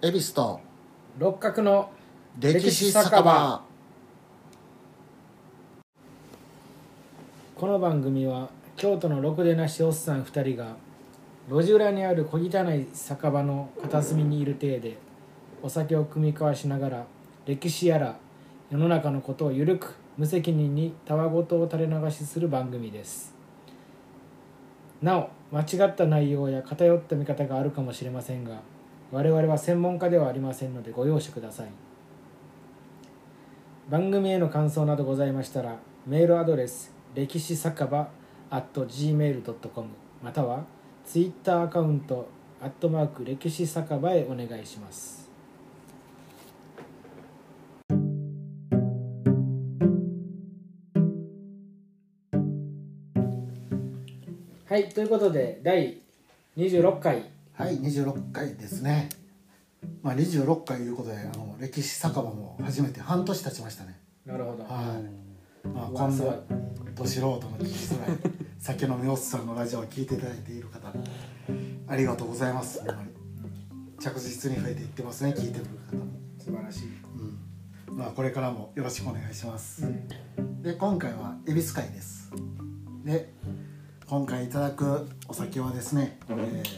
[0.00, 0.60] 恵比寿と
[1.18, 1.90] 六角の
[2.38, 3.64] 歴史酒場。
[7.56, 10.76] この番組は京都のろくでなしおっさん2人が
[11.50, 14.98] 路地裏にある小汚い酒場の片隅にいる体で
[15.64, 17.06] お酒を酌み交わしながら
[17.44, 18.18] 歴史やら
[18.70, 23.34] 世の中のことをゆるく無責任にたわごとを垂れ流しする番組です。
[25.02, 28.60] なお間違った内容や偏った見方があるかもしれませんが
[29.10, 31.68] 我々は専門家ではありませんのでご容赦ください。
[33.88, 38.10] 番組への感想などございましたらメールアドレス歴史酒場
[38.50, 39.88] at gmail.com
[40.22, 40.64] または
[41.06, 42.28] ツイッターアカウント
[42.60, 45.30] アットマーク歴史酒場へお願いします。
[54.66, 56.02] はいということで第
[56.58, 57.37] 26回。
[57.58, 59.08] はい26回ですね。
[60.00, 63.98] まあ26回いうことであの歴史酒場も初めて半年経ちましたね。
[64.24, 64.68] なるほど、は
[65.64, 66.24] い、まあ、こんな
[66.94, 68.16] ど素人の聞きづらい
[68.60, 70.92] 酒飲みおっさんのラジオを聞いていただいている方
[71.88, 72.78] ありがとうございます。
[72.78, 73.08] ほんまに
[73.98, 76.12] 着実に増えていってますね聞いてくる方も。
[76.38, 76.88] 素晴らしい、
[77.88, 77.96] うん。
[77.96, 79.86] まあこれからもよろしくお願いします、う
[80.40, 80.62] ん。
[80.62, 82.30] で今回は恵比寿会です。
[83.04, 83.34] で
[84.06, 86.32] 今回いただくお酒はですね、え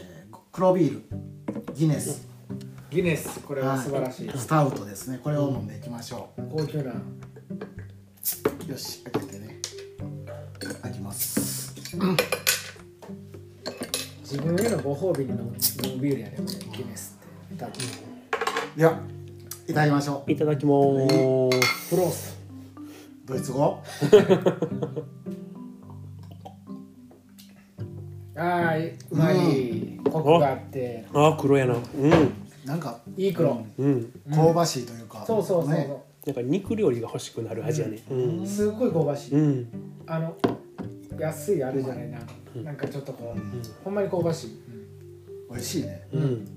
[0.07, 0.10] ー
[0.51, 1.03] 黒ビール。
[1.73, 2.27] ギネス。
[2.89, 3.39] ギネス。
[3.39, 5.17] これは素晴らしい、はいスタウトですね。
[5.23, 6.91] これを飲んでいきましょ高級な。
[6.91, 6.95] う
[8.69, 9.59] よし開けてね。
[10.81, 11.73] 開きます。
[14.21, 16.49] 自分へのご褒美に飲む飲むビールやねこれ。
[16.77, 17.17] ギネス
[17.53, 17.63] って。
[17.63, 17.73] 多分
[18.75, 18.99] では
[19.69, 20.31] いただきましょう。
[20.31, 21.07] いただきます。
[21.89, 22.37] プロース。
[23.25, 23.81] ドイツ語？
[28.35, 31.05] ああうまい、コクがあって。
[31.13, 31.75] あー、黒やな。
[31.75, 32.11] うん。
[32.65, 34.11] なんかいい黒、うん。
[34.33, 35.87] 香ばしいというか、そうそうそうね。
[36.23, 37.99] そなんか肉料理が欲しくなる味やね。
[38.09, 38.43] うん。
[38.43, 38.47] う、。
[38.47, 39.67] すっごい香ばしい、うん。
[40.05, 40.35] あの
[41.17, 42.09] 安いあれじゃない。
[42.09, 42.19] な、
[42.63, 44.59] なんかちょっとこう、ほんまに香ばしい、
[45.49, 46.07] 美味しいね。
[46.13, 46.47] うん。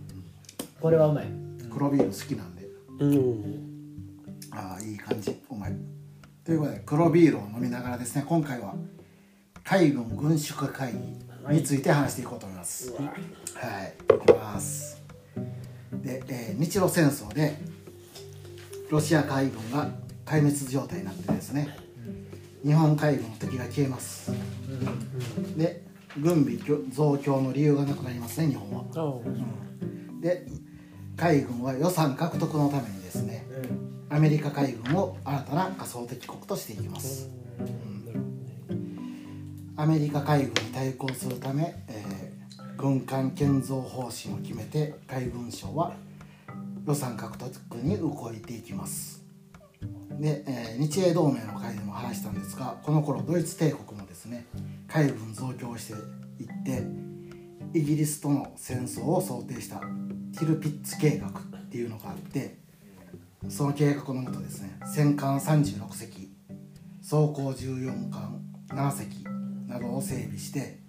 [0.80, 1.26] これはうまい。
[1.72, 2.68] 黒ビール好きなんで。
[2.98, 3.64] うん。
[4.50, 5.30] ああいい感じ。
[5.50, 5.76] うまい
[6.44, 8.74] ということで黒ビールを飲みながらですね今回は
[9.64, 13.14] 海軍軍縮会議について話していこうと思います、うわ
[13.54, 15.02] はい、いきます。
[15.92, 17.56] で、えー日露戦争で
[18.90, 19.88] ロシア海軍が
[20.24, 21.76] 壊滅状態になってですね、
[22.64, 24.32] 日本海軍の敵が消えます。
[25.56, 25.82] で、
[26.20, 26.58] 軍備
[26.90, 28.84] 増強の理由がなくなりますね、日本は。
[28.94, 30.46] あーで、
[31.16, 33.46] 海軍は予算獲得のためにですね、
[34.10, 37.28] アメリカ海軍を新たな仮想敵国としていきます。
[37.58, 38.20] なるほどね。
[39.76, 42.13] アメリカ海軍に対抗するため、えー
[42.84, 45.94] 軍艦建造方針を決めて海軍省は
[46.86, 49.24] 予算獲得に動いていきます。
[50.20, 54.44] で、えー日英同盟の会でも話したんですがこの頃ドイツ帝国もですね
[54.86, 55.94] 海軍増強して
[56.42, 56.82] いって
[57.72, 62.58] イギリスとの戦争を想定したティルピッツ計画っていうのがあって
[63.48, 66.28] その計画のもとですね戦艦36隻
[67.00, 69.24] 装甲14艦7隻
[69.68, 70.83] などを整備して、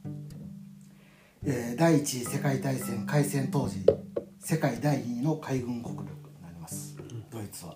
[1.47, 3.85] えー第一次世界大戦開戦当時
[4.39, 6.97] 世界第2位の海軍国力になります。
[7.29, 7.75] ドイツは。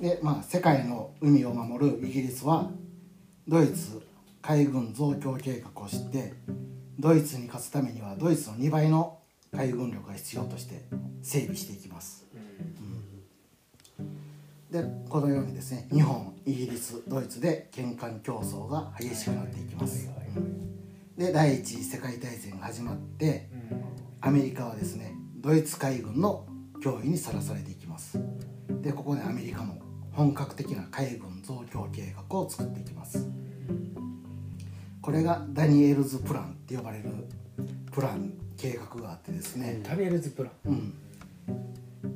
[0.00, 2.70] でまあ世界の海を守るイギリスは
[3.46, 4.02] ドイツ
[4.42, 6.34] 海軍増強計画を知って
[6.98, 9.18] ドイツに勝つためにはドイツの2倍の
[9.52, 10.82] 海軍力が必要として
[11.22, 12.26] 整備していきます。
[14.70, 20.10] でこのようにですね日本イギリスドイツで喧嘩競争が激しくなっていきます、
[21.18, 23.50] で第一次世界大戦が始まって
[24.20, 26.46] アメリカはですねドイツ海軍の
[26.80, 28.20] 脅威にさらされていきます。
[28.82, 33.28] でここでアメリカも本格的な海軍増強計画を作っていきます。
[35.02, 37.10] これがダニエルズプランって呼ばれる
[37.90, 40.52] プラン計画があってですね、ダニエルズプラン。
[40.66, 40.94] うん、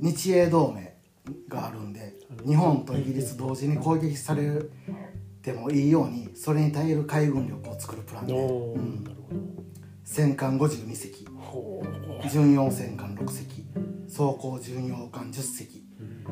[0.00, 0.94] 日英同盟
[1.48, 2.14] があるんで
[2.46, 4.44] 日本とイギリス同時に攻撃され
[5.42, 9.04] てもいいようにそれに耐える海軍力を作るプランで、うん。
[10.04, 11.26] 戦艦52隻。
[12.30, 13.64] 巡洋戦艦6隻。
[14.08, 15.82] 装甲巡洋艦10隻。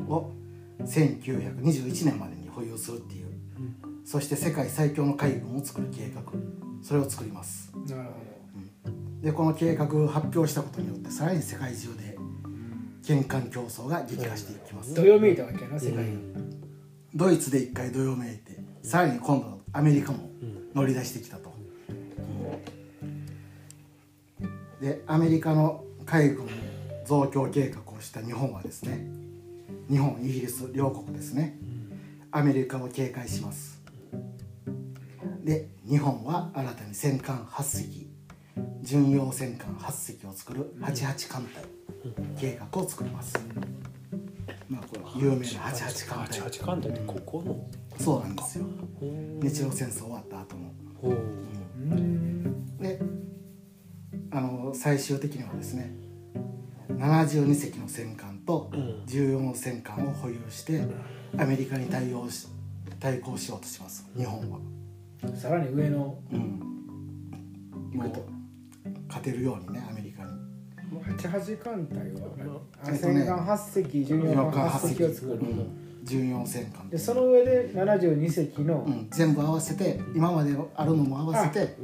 [0.07, 0.31] を
[0.79, 3.27] 1921年までに保有するっていう。
[4.05, 6.21] そして世界最強の海軍を作る計画。
[6.81, 7.71] それを作ります。
[7.87, 8.31] なるほ
[9.21, 12.17] でこの計画を発表したことによってさらに世界中で
[13.03, 14.95] 喧嘩競争が激化していきます。
[14.95, 16.11] どどよめいたわけやな世界が、
[17.13, 20.29] ドイツで一回どよめいてさらに今度アメリカも
[20.73, 21.53] 乗り出してきたと、
[24.81, 26.47] でアメリカの海軍
[27.05, 29.05] 増強計画をした日本はですね
[29.89, 31.57] 日本イギリス両国ですね
[32.31, 33.81] アメリカを警戒します。
[35.43, 38.07] で日本は新たに戦艦8隻
[38.81, 41.63] 巡洋戦艦8隻を作る88艦隊
[42.39, 43.37] 計画を作ります、
[44.69, 46.39] まあこれ有名な88艦隊。
[46.39, 47.67] 88艦隊ってここの？
[47.99, 48.65] そうなんですよ。
[49.41, 50.71] 日露戦争終わった後の
[51.01, 51.11] ほう。
[51.11, 51.15] う
[51.95, 52.77] ん。
[52.77, 52.99] で
[54.31, 55.93] あの最終的にはですね
[56.89, 59.03] 72隻の戦艦とうん。
[59.05, 60.81] 14戦艦を保有して
[61.37, 62.47] アメリカに対応し
[62.99, 64.07] 対抗しようとします。
[64.15, 64.59] 日本は、
[65.35, 66.59] さらに上のうん、
[67.93, 68.11] もう
[69.07, 70.00] 勝てるようにねアメ
[70.91, 75.77] リカに88艦隊はあ戦艦8隻14艦8隻を作る、うん。
[76.03, 81.77] 14戦艦でその上で72隻の、うん、全部合わせて今まであるのも合わせて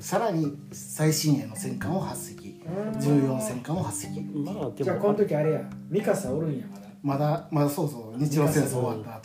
[0.00, 2.60] さらに最新鋭の戦艦を8隻。
[2.98, 4.82] 14戦艦を8隻。
[4.82, 5.60] じゃあこのも時あれや。
[5.88, 6.66] ミカサおるんや
[7.02, 8.18] まだまだまだそうそう。
[8.18, 9.16] 日露戦争終わった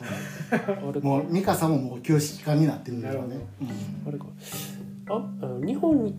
[0.90, 1.02] 後。
[1.02, 3.38] もうミカサももう旧式艦になってるんだよね。
[4.08, 4.26] あれか。
[5.10, 5.22] あ
[5.66, 6.16] 日本に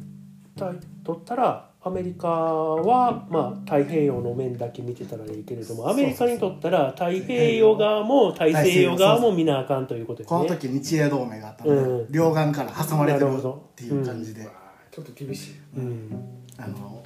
[0.57, 10.51] 対とったらアメリカは、まあ、太平洋の面だけ見てたらいいけれどもアメリカにとったら太平洋側も大西洋側も見なあかんということですこのね。
[10.51, 12.13] 時日英同盟があったので、うん。
[12.13, 14.47] 両岸から挟まれてるっていう感じで、
[14.91, 15.55] ちょっと厳しい。
[15.77, 17.03] うん、あの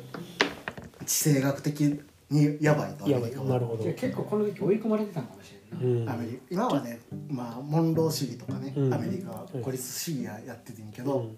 [1.07, 2.01] 地政学的
[2.31, 3.47] にやばいとアメリカは。
[3.51, 3.85] なるほど。
[3.85, 6.19] 結構この時追い込まれてたのかもしれんな、うん。
[6.19, 6.99] アメリ今はね、
[7.29, 8.93] まあ、モンロー主義とかね、うん。
[8.93, 11.31] アメリカは孤立主義ややっててんけど、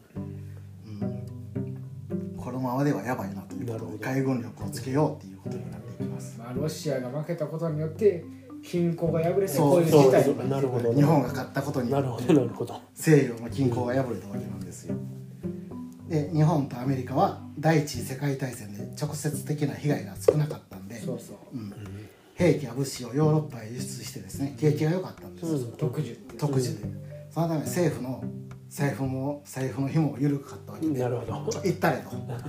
[0.87, 1.36] うん
[2.47, 3.99] このままではやばいなということでなるほど。
[3.99, 6.39] 海軍力をつけようっていうことになっていきます。
[6.39, 8.25] まあ、ロシアが負けたことによって
[8.63, 10.95] 均衡が破れてそうこういうそう事態にそうなるほど。
[10.95, 12.81] 日本が勝ったことになるほどなるほど。
[12.95, 14.95] 西洋の均衡が破れたわけなんですよ。
[16.09, 21.37] で日本とアメリカは第一次世界大戦で直接的な被害が少なかったんで、そうそう。
[21.53, 21.75] うん、
[22.37, 26.87] 兵器や物資をヨーロッパへ輸出してですね景気が良かったんですよ、うん特需特需で。
[27.29, 28.23] そのため政府の
[28.77, 31.01] 財布も財布の紐も緩かったわけで。
[31.01, 31.33] なるほど。
[31.65, 32.05] 行ったれ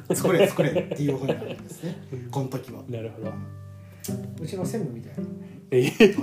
[0.08, 0.14] と。
[0.14, 1.96] 作れ作れっていうふうになるんですね。
[2.30, 2.82] この時は。
[2.90, 3.32] なるほど。
[4.42, 5.30] うちの専務みたいな。
[5.72, 5.88] え？
[5.88, 6.20] あ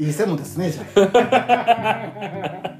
[0.00, 0.88] ーいい線もですねじゃあ。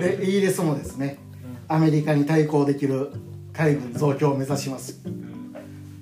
[0.00, 1.18] ででイギリスもですね
[1.68, 3.12] アメリカに対抗できる
[3.52, 5.00] 海軍増強を目指します。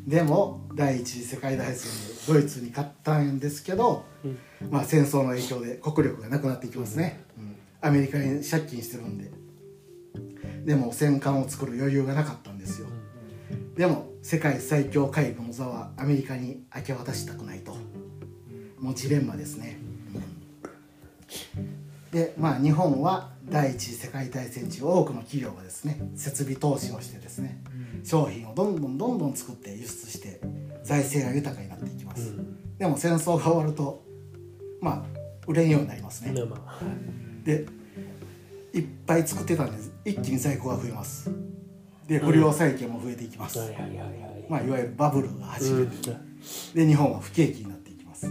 [0.06, 1.90] でも第一次世界大戦
[2.34, 4.06] でドイツに勝ったんですけど、
[4.68, 7.56] まあ、戦争の影響で国力がなくなっていきますね、うん。
[7.80, 9.30] アメリカに借金してるんで。
[10.64, 12.88] でも戦艦を作る余裕がなかったんですよ。
[13.76, 17.74] でも世界最強海軍の座はアメリカに明け渡したくないと。
[18.78, 19.78] もうジレンマですね、
[22.10, 27.62] でまあ日本は第一次世界大戦中多くの企業がですね設備投資をしてですね
[28.04, 30.40] 商品をどんどんどんどん作って輸出して
[30.82, 32.34] 財政が豊かになっていきます、
[32.78, 34.02] でも戦争が終わると
[34.80, 36.80] まあ売れんようになりますね、まあまあ。
[37.44, 37.66] で
[38.72, 39.92] いっぱい作ってたんです。
[40.04, 41.30] 一気に在庫が増えます。
[42.06, 43.58] で不良債権も増えていきます。
[44.48, 45.78] まあ、いわゆるバブルが始うん。
[45.80, 45.90] める、
[46.74, 48.26] で日本は不景気になっていきます。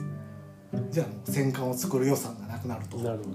[0.92, 2.98] じゃあもう戦艦を作る予算がなくなると。
[2.98, 3.30] なるほど。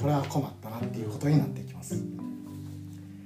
[0.00, 2.02] これは困ったなっていうことになっていきます。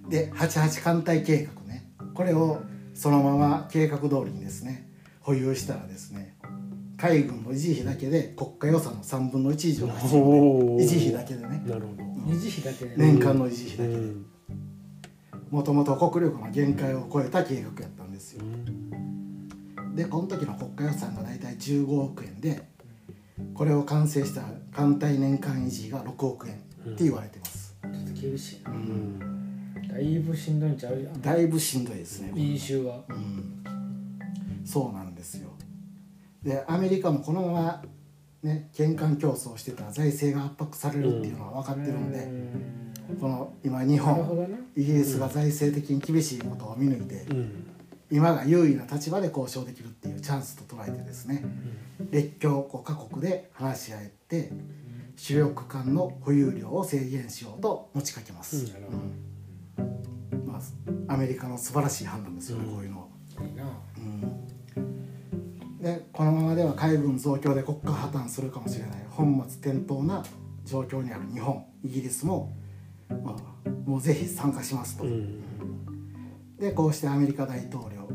[0.09, 1.91] で88艦隊計画ね。
[2.15, 2.61] これを
[2.95, 4.89] そのまま計画通りにですね
[5.21, 6.36] 保有したらですね
[6.97, 10.29] 海軍の維持費だけで国家予算の3分の1以上が必要で
[10.85, 11.63] 維持費だけでね。
[11.67, 12.03] なるほど。
[12.27, 13.97] 二次費だけで、年間の維持費だけで。
[13.97, 14.27] うん。
[15.51, 18.43] もともと国力の限界を超えた計画やったんですよ。
[19.95, 22.69] でこの時の国家予算が大体15億円で
[23.55, 26.59] これを完成した艦隊年間維持が6億円っ
[26.97, 28.73] て言われてます、ちょっと厳しいな。
[28.73, 29.89] うん。
[29.89, 31.09] だいぶしんどいんちゃう？
[31.23, 33.05] だいぶしんどいですね、飲酒は。
[33.09, 33.65] うん、
[34.65, 35.06] そうなんですよ
[36.47, 37.83] でアメリカもこのまま
[38.43, 43.19] ね喧嘩競争してたら財政が圧迫されるっていうのは分かってるんで、うん。
[43.21, 47.67] この今日本なるほどなイギリスが財政的に厳しいことを見抜いて、うん。
[48.11, 51.45] 今が優位な立場で交渉できるっていうチャンスと捉えてですね
[52.13, 54.53] 列強5カ国で話し合って
[55.17, 58.73] 主力艦の保有量を制限しようと持ちかけます、
[60.47, 60.61] ま
[61.09, 63.49] あ、アメリカの素晴らしい判断ですよね、こういうのは、どい
[65.81, 69.07] でこのままでは海軍増強で国家破綻するかもしれない。
[69.11, 70.25] 本末転倒な
[70.65, 72.53] 状況にある日本イギリスも、
[73.09, 75.43] まあ、もうぜひ参加しますと、うん。
[76.59, 78.09] でこうしてアメリカ大統領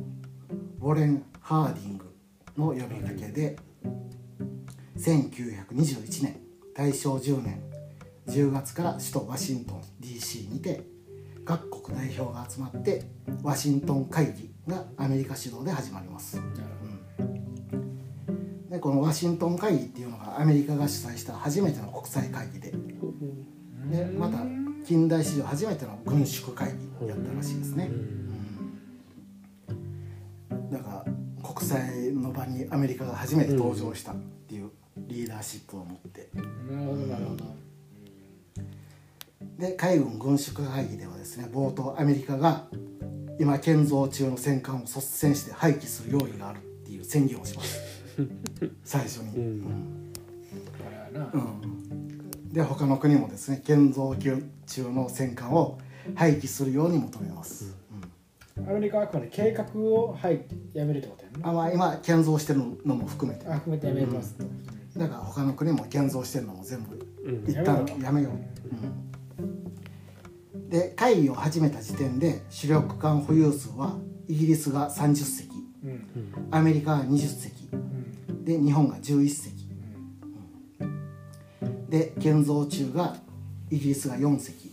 [0.79, 2.13] ウォレン・ハーディング
[2.57, 3.57] の呼びかけで
[4.97, 6.37] 1921年
[6.75, 7.61] 大正10年
[8.27, 10.83] 10月から首都ワシントン DC にて
[11.45, 13.03] 各国代表が集まって
[13.43, 16.37] ワシントン会議がアメリカ主導で始まります。
[16.37, 16.51] なる
[18.71, 22.71] でこのワシントン会議っていうのがアメリカが主催した初めての国際会議で。
[23.91, 24.37] でまた
[24.85, 27.91] 近代史上初めての軍縮会議やったらしいですね、
[30.71, 34.15] だから国際の場にアメリカが初めて登場したっ
[34.47, 36.29] ていうリーダーシップを持って。
[36.33, 37.45] ほどなるほどなるほど。
[39.59, 42.67] で海軍軍縮会議ではですね冒頭アメリカが
[43.39, 47.90] 今建造中の戦艦を率先して廃棄する用意があるっていう宣言をします
[48.83, 50.11] 最初に、うん。
[52.51, 54.43] で他の国もですね建造中
[54.77, 55.79] の戦艦を
[56.15, 57.75] 廃棄するように求めます、
[58.57, 58.69] うん。
[58.69, 60.41] アメリカはあくまで計画をはい
[60.73, 61.49] やめるってことやんな。
[61.49, 63.47] あまあ、今建造してるのも含めて。
[63.47, 64.35] あ含めてやめます。
[64.35, 64.43] と、
[64.99, 67.49] だから他の国も建造してるのも全部うん。
[67.49, 68.33] 一旦やめよう、
[69.43, 69.45] う。
[69.45, 70.69] ん。
[70.69, 73.97] で会議を始めた時点で主力艦保有数は
[74.27, 75.49] イギリスが30隻。
[75.83, 76.47] うん。
[76.51, 77.69] アメリカが20隻。
[77.71, 77.80] うん
[78.43, 79.69] で日本が11隻
[81.89, 83.15] で建造中が
[83.69, 84.71] イギリスが4隻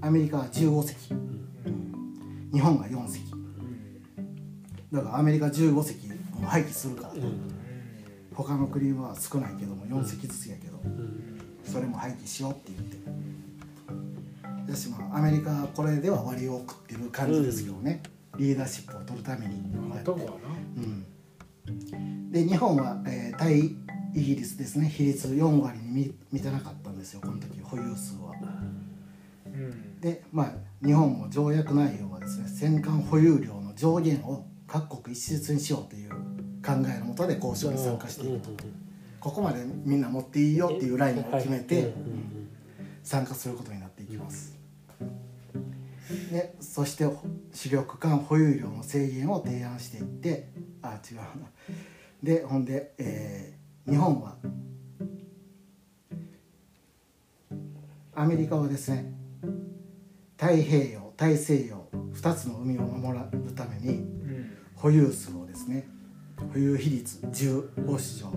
[0.00, 1.14] アメリカが15隻
[2.52, 3.24] 日本が4隻
[4.92, 6.08] だからアメリカ15隻
[6.40, 7.14] も廃棄するから。
[7.14, 7.20] と
[8.34, 10.80] 他の国は少ないけども4隻ずつやけど。
[11.64, 12.96] それも廃棄しようって言って。
[14.70, 18.02] だしまあアメリカはこれでは割を食ってる感じですけどね、
[18.36, 19.60] リーダーシップを取るために。
[19.76, 19.98] まあ
[22.30, 23.76] で日本は、えー対
[24.12, 24.88] イギリスですね。
[24.88, 27.20] 比率4割に満満たなかったんですよ。
[27.20, 28.32] この時保有数は。
[29.46, 30.00] うん。
[30.00, 30.52] でまあ
[30.84, 38.50] 日本も条約内容はですね戦艦保有量の上限を各国一律にしようという考えのもとで交渉に参加していると。
[39.20, 41.92] ここまでみんな持っていいよっていうラインを決めて、
[43.02, 44.58] 参加することになっていきます。
[46.32, 47.04] でそして
[47.52, 50.48] 主力艦保有量の制限を提案していって
[50.82, 51.24] あ違うな
[52.22, 53.60] でほんで、えー
[53.90, 54.36] 日本は
[58.14, 59.12] アメリカはですね
[60.38, 64.56] 太平洋大西洋2つの海を守るためにうん。
[64.76, 65.88] 保有数をですね
[66.52, 68.32] 保有比率10を主張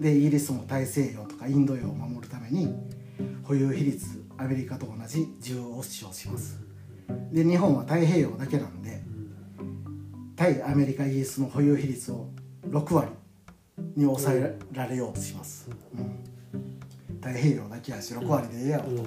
[0.00, 2.72] でイギリスも大西洋とかインド洋を守るために
[3.44, 6.60] 保有比率アメリカと同じ10を主張します。
[7.32, 9.02] で日本は太平洋だけなんで
[10.34, 12.28] 対アメリカイギリスの保有比率を
[12.70, 13.08] 6割
[13.96, 17.20] に抑えられようとします、うん。
[17.20, 19.06] 太平洋だけやし6割でええやろと、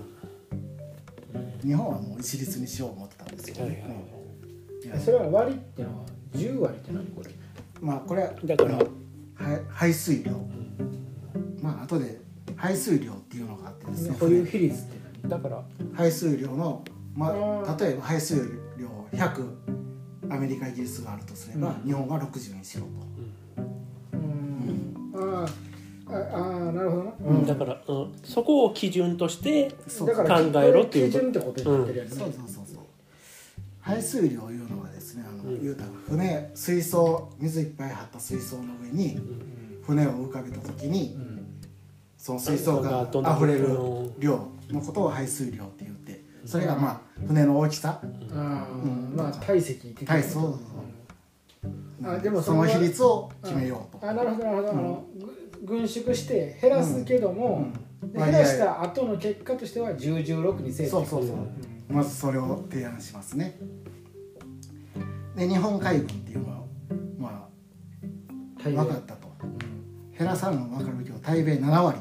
[1.63, 3.89] 日本はもう一律にしよう思ってたんですよ、はいはいはい。
[3.89, 4.87] うん。
[4.87, 7.29] いやそれは割ってのは10割って何これ
[7.81, 8.77] まあこれはだから。
[8.77, 8.85] は
[9.69, 10.31] 排水量。
[11.61, 12.19] まあ後で
[12.55, 14.15] 排水量っていうのがあってですね。
[14.19, 14.85] 保有比率っ
[15.21, 15.27] て。
[15.27, 15.63] だから。
[15.93, 16.83] 排水量の、
[17.15, 17.27] ま
[17.67, 18.37] あ例えば排水
[18.77, 19.55] 量100
[20.29, 21.87] アメリカイギリスがあるとすれば、うん。
[21.87, 23.10] 日本は60にしろ何うん
[25.33, 25.71] あー
[26.11, 30.09] あなるほどな、うんだから、うん、そこを基準として考
[30.61, 32.83] えろっていう基準ってことになってるやんと、ね、そうそうそうそう。
[33.79, 35.61] 排水量いうのはですねあの、うん。
[35.61, 39.19] 言うたら船水槽水いっぱい張った水槽の上に
[39.85, 41.61] 船を浮かべた時にうん。
[42.17, 43.69] その水槽が溢れる
[44.19, 47.99] 量のことを排水量って言ってそれがまあ船の大きさ。
[48.33, 49.13] ああ、うん。
[49.15, 50.70] まあ体積的な体そうそう
[52.03, 54.07] あでもその比率を決めようと。
[54.07, 55.05] あなるほどなるほど、あの
[55.63, 58.11] ぐ軍縮して減らすけども、うん。
[58.13, 61.05] で減らした後の結果としては1016にせえそう。
[61.05, 61.37] そうそう
[61.89, 61.93] う。
[61.93, 63.57] んまずそれを提案しますね。
[65.35, 66.63] で日本海軍っていうのは
[67.17, 69.29] まあ大分かったと。
[70.17, 71.99] 減らさんの分かるけど対米7割。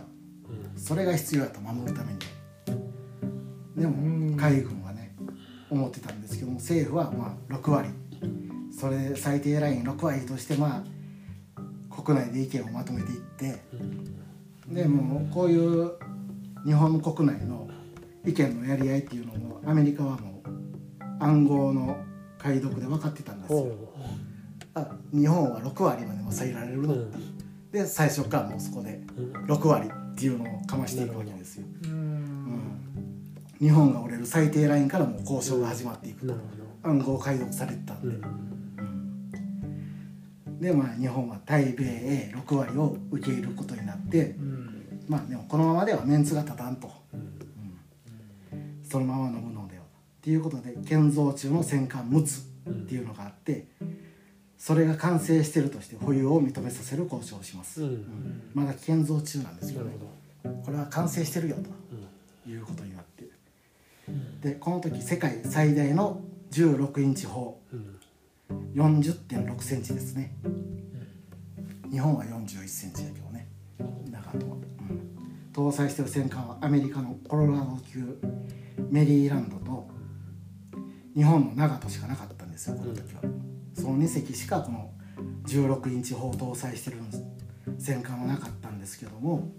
[0.76, 2.19] それが必要やと守るために。
[3.76, 4.30] でうん。
[4.30, 5.14] も海軍はね
[5.69, 7.90] 思ってたんですけども政府はまあ6割
[8.80, 13.62] それ最低ライン6割としてまあ国内で意見をまとめていって
[14.68, 15.92] でもうこういう
[16.64, 17.68] 日本国内の
[18.25, 21.99] 意見のやり合いっていうのもアメリカはもう暗号の
[22.38, 23.66] 解読で分かってたんですよ。
[24.72, 27.18] あ日本は6割まで抑えられるのって。
[27.18, 27.25] いう
[27.72, 29.00] で最初からもうそこで
[29.46, 31.66] 6割っていうのをかましていくわけですよ。
[31.84, 33.58] うんうん。
[33.60, 36.34] 日本が折れる最低ラインからもう交渉が始まっていくと。
[36.82, 38.28] 暗号解読されてたんで、ほど、
[40.61, 45.05] でまあ日本は対米へ6割を受け入れることになってうん。
[45.09, 48.81] まあでもこのままではメンツが立たんと、うん。
[48.88, 49.87] そのまま飲むのではっ
[50.21, 53.67] ていうことで建造中の戦艦陸奥っていうのがあって
[54.59, 57.81] それが完成してるとして保有を認めさせる交渉をします、
[58.52, 59.85] まだ建造中なんですけど。
[59.87, 59.93] ね
[60.64, 63.25] これは完成してるよということになって。
[64.40, 67.61] でこの時世界最大の16インチ砲。
[67.73, 68.00] うん
[68.75, 70.35] 40.6センチですね。
[71.90, 73.49] 日本は41センチだけどね。
[74.11, 78.19] 長野は、うん、搭載してる戦艦はアメリカのコロラド級
[78.90, 79.88] メリーランドと
[81.14, 83.21] 日本の長門しかなかったんですよこの時は、
[83.75, 84.90] その2隻しかこの
[85.47, 86.99] 16インチ砲を搭載してる
[87.78, 89.50] 戦艦はなかったんですけども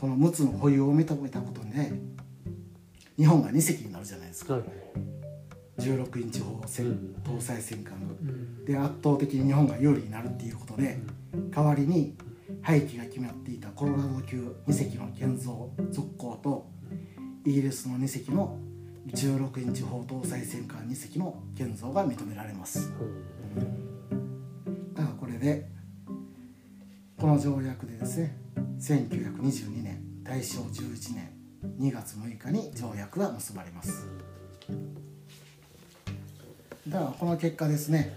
[0.00, 1.92] この陸奥の保有を認めたことで
[3.16, 4.54] 日本が2隻になるじゃないですか。
[4.54, 4.62] はい。
[5.78, 7.97] 16インチ砲搭載戦艦
[8.68, 10.98] で圧倒的に日本が有利になるっていうことで
[11.50, 12.14] 代わりに
[12.60, 16.66] 廃棄が決まっていたコロラド級2隻の建造続行と
[17.46, 18.58] イギリスの2隻の
[19.06, 22.92] 16インチ砲搭載戦艦2隻の建造が認められます。
[24.94, 25.66] だからこれで
[27.18, 28.36] この条約でですね
[28.80, 31.32] 1922年大正11年
[31.80, 34.06] 2月6日に条約が結ばれます
[36.88, 38.16] だからこの結果ですね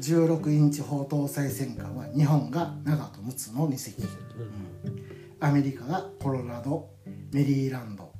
[0.00, 4.08] 16インチ砲搭載戦艦は日本が長と陸奥の2隻、うん
[5.40, 6.88] アメリカがコロラド
[7.30, 8.10] メリーランド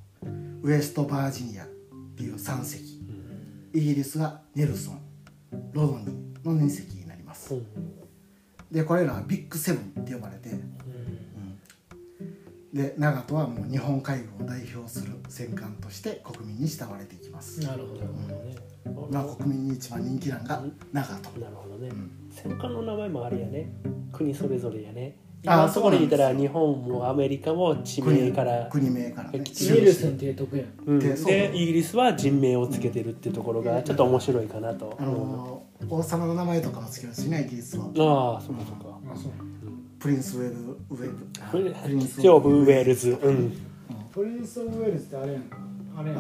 [0.63, 1.69] ウエストバージニアっ
[2.17, 3.01] ていう3隻。
[3.73, 5.01] イギリスがネルソン
[5.73, 7.55] ロドニーの2隻になります。
[8.71, 11.59] でこれらはビッグセブンって呼ばれて、うん。
[12.75, 18.05] で長門はもう日本海軍を代表する戦艦として国民に慕われていきます、なるほど。
[18.05, 18.09] ま
[18.87, 20.62] あ、国民に一番人気なのが
[20.93, 22.11] 長門なるほどね、ん。
[22.31, 23.73] 戦艦の名前もあるやね。
[24.12, 25.19] 国それぞれやね。
[25.47, 30.69] あ今そこで言ったら日本もアメリカも地名から、国名からね基ニルセン提督やん。
[30.87, 31.26] うん、でそう。
[31.26, 37.85] でイギリスは人名をつけてるっていうところがちょっと面白いかなと、あの王様の名前とかもつけるしねイギリスは。
[37.87, 38.99] ああそうかそうか。
[39.12, 39.33] あそう
[39.99, 43.19] プリンスウェルウェルプリンスウェールズ。
[43.23, 43.53] うん。
[44.14, 45.74] プリンス・オブ・ウェールズってあれやんあれやん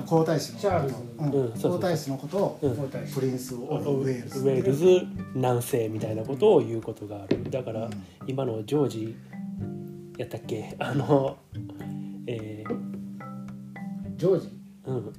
[0.06, 0.94] 皇太子のチャールズ。
[1.18, 1.26] うん。
[1.26, 1.32] うん。
[1.32, 2.58] そうそう皇太子のことを
[3.14, 4.38] プリンス・オブ・ウェールズ。
[4.40, 5.02] ウェールズ
[5.34, 7.50] 南西みたいなことを言うことがある。
[7.50, 7.88] だから、
[8.26, 9.16] 今のジョージ
[10.18, 10.76] やったっけ？
[10.78, 11.36] あの
[12.26, 12.62] え
[14.16, 14.48] ジョージ？
[14.86, 15.12] ー、うん。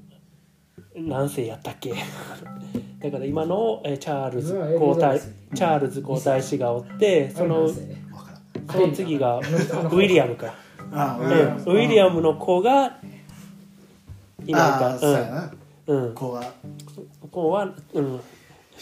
[0.95, 1.93] 南西やったっけ？
[3.01, 5.19] だから今のえーチャールズ皇太
[5.53, 11.61] チャールズ皇太子がおってそのその次がウィリアムか、ウウィリアム。
[11.61, 12.97] ィリアムの子が
[14.45, 15.51] 今ああそうやかな。
[15.87, 16.53] うん、うん、子は。
[17.31, 18.19] 子は、うん、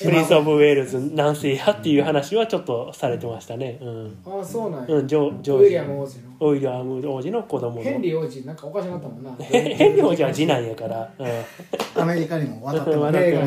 [0.01, 3.77] プリンス・オブ・ウェールズ南西やっていう話はちょっとされてましたね。
[3.81, 4.17] うん。
[4.25, 4.95] ああそうなんや。
[4.95, 6.23] うん、ジョジョウィリアム王子の。
[6.39, 7.81] ウィリアム王子の子供の。
[7.83, 9.31] ヘンリー王子なんかおかしなったもんな。
[9.35, 13.37] ヘヘンリー王子は次男やから、うん、アメリカにも渡っても渡って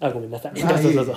[0.00, 0.62] あごめんなさい。
[0.62, 1.04] あど うぞどう。
[1.04, 1.14] ぞ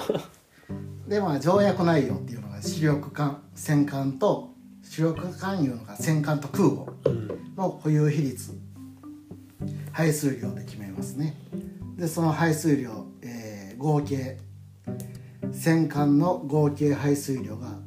[1.08, 4.53] でまあ条約内容っていうのが主力艦戦艦と
[4.96, 6.86] 主力艦いうのが戦艦と空母
[7.58, 8.52] の保有比率
[9.92, 11.36] 排水量で決めますね。
[11.98, 14.38] でその排水量、えー合計
[15.52, 17.80] 戦艦の合計排水量が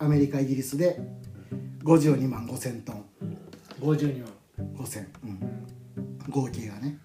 [0.00, 0.98] アメリカイギリスで
[1.84, 3.04] 52万5000トン。
[3.80, 4.28] 52万。
[4.74, 6.98] 5000、うん、合計がね。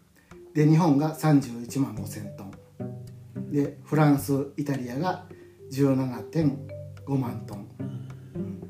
[0.56, 3.52] で日本が31万5000トン。
[3.52, 5.26] でフランスイタリアが
[5.72, 8.63] 17.5万トン、うん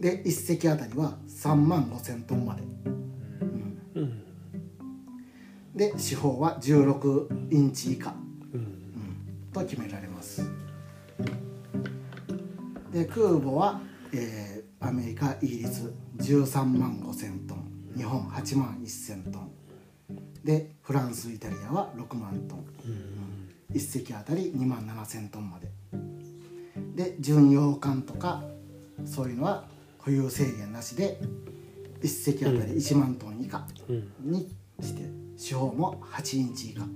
[0.00, 2.62] で1隻あたりは3万5000トンまで。
[3.94, 4.22] うん。
[5.74, 8.14] で四方は16インチ以下。
[8.52, 9.50] うん。
[9.52, 10.42] と決められます。
[12.92, 13.80] で空母は、
[14.12, 17.94] えーアメリカイギリス13万5000トン。
[17.96, 19.50] 日本8万1000トン。
[20.44, 22.66] でフランスイタリアは6万トン、
[23.72, 25.70] 1隻あたり2万7000トンまで。
[26.94, 28.44] で巡洋艦とか
[29.06, 29.64] そういうのは
[30.04, 31.18] 保有制限なしで
[32.02, 34.12] 1隻あたり1万トン以下うん。
[34.20, 35.02] にして
[35.36, 36.86] 四方も8インチ以下、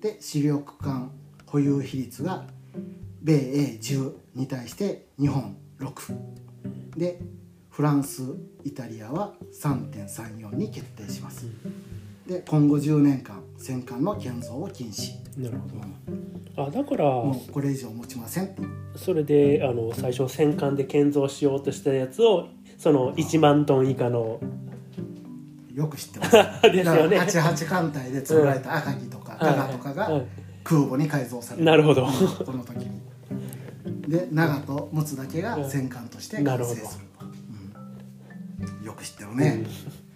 [0.00, 1.12] で主力艦
[1.46, 2.44] 保有比率が
[3.22, 6.16] 米英10に対して日本6
[6.96, 7.20] で
[7.68, 8.22] フランス
[8.64, 11.46] イタリアは3.34に決定します
[12.30, 15.68] で今後10年間戦艦の建造を禁止、なるほ
[16.56, 16.64] ど。
[16.64, 18.54] あだからもうこれ以上持ちません。
[18.54, 18.62] と
[18.94, 22.46] それであの最初戦艦で建造しようとしたやつを
[22.78, 24.40] その1万トン以下の
[25.74, 26.36] よく知ってます。
[26.70, 27.16] ですよね。
[27.16, 30.26] だから88艦隊で作られた赤城とか加賀とかがはい。
[30.62, 31.64] 空母に改造される。
[31.64, 32.06] なるほど。
[32.06, 33.00] この時に。
[34.08, 37.06] で長と陸奥だけが戦艦として完成する
[38.80, 38.86] うん。
[38.86, 40.09] よく知ってるね、うん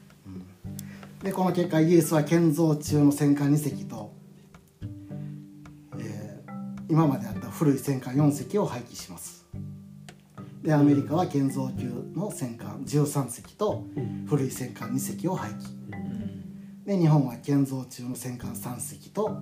[1.25, 4.13] でこの結果イギリスは建造中の戦艦2隻と、
[5.99, 6.55] えー
[6.87, 9.47] 今まであった古い戦艦4隻を廃棄します。
[10.63, 13.85] でアメリカは建造中の戦艦13隻と
[14.27, 16.85] 古い戦艦2隻を廃棄。
[16.85, 19.39] で日本は建造中の戦艦3隻と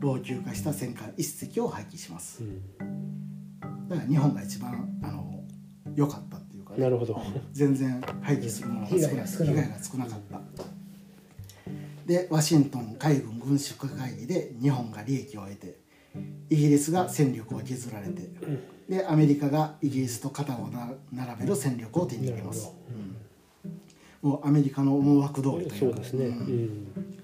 [0.00, 2.44] 老朽化した戦艦1隻を廃棄します。
[2.44, 3.88] うん。
[3.88, 5.44] だから日本が一番あの
[5.94, 6.80] 良かったっていうかね。
[6.80, 7.20] なるほど。
[7.52, 9.08] 全然廃棄するものが少ない。
[9.08, 9.46] 被害が少なかった。
[9.46, 10.20] 被害が少なかっ
[10.56, 10.85] た
[12.06, 15.78] でワシントン海軍軍縮会議で日本が利益を得て
[16.48, 18.22] イギリスが戦力を削られて
[18.88, 22.70] でアメリカがイギリスと肩をな並べる戦力を手に入れます。
[24.22, 24.30] うん。
[24.30, 25.76] もうアメリカの思惑通りというか。
[25.76, 27.15] そうですね、うん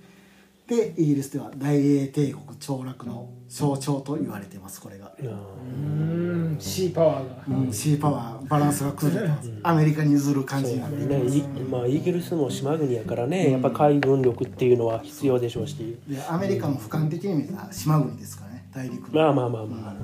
[0.66, 6.56] でイギリスでは大英帝国凋落の象徴と言われていますこれが、あうー。
[6.56, 6.56] ん。
[6.58, 7.58] シーパワーが。
[7.58, 11.60] うん、シーパワーバランスが崩れてますアメリカに譲る感じになっていーね。
[11.60, 15.98] いまあ、イギリスも島国やからねやっぱ海軍力っていうのは必要でしょうし。
[16.08, 19.20] でアメリカも俯瞰的に見たら島国ですからね大陸の。
[19.20, 19.96] まあまあまあま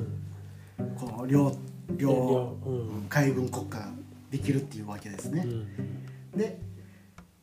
[0.79, 1.53] あ、こう両
[1.97, 3.07] 両両うんうん。
[3.09, 3.89] 海軍国家が
[4.31, 6.39] できるっていうわけですね、うん。
[6.39, 6.61] で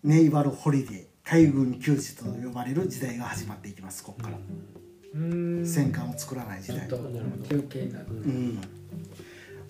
[0.04, 4.38] ネイバルホリデー海軍休日と呼ばれる時代が始まっていきますここから、
[5.66, 6.88] 戦艦を作らない時代。
[7.50, 8.06] 休憩になる。
[8.10, 8.62] うん。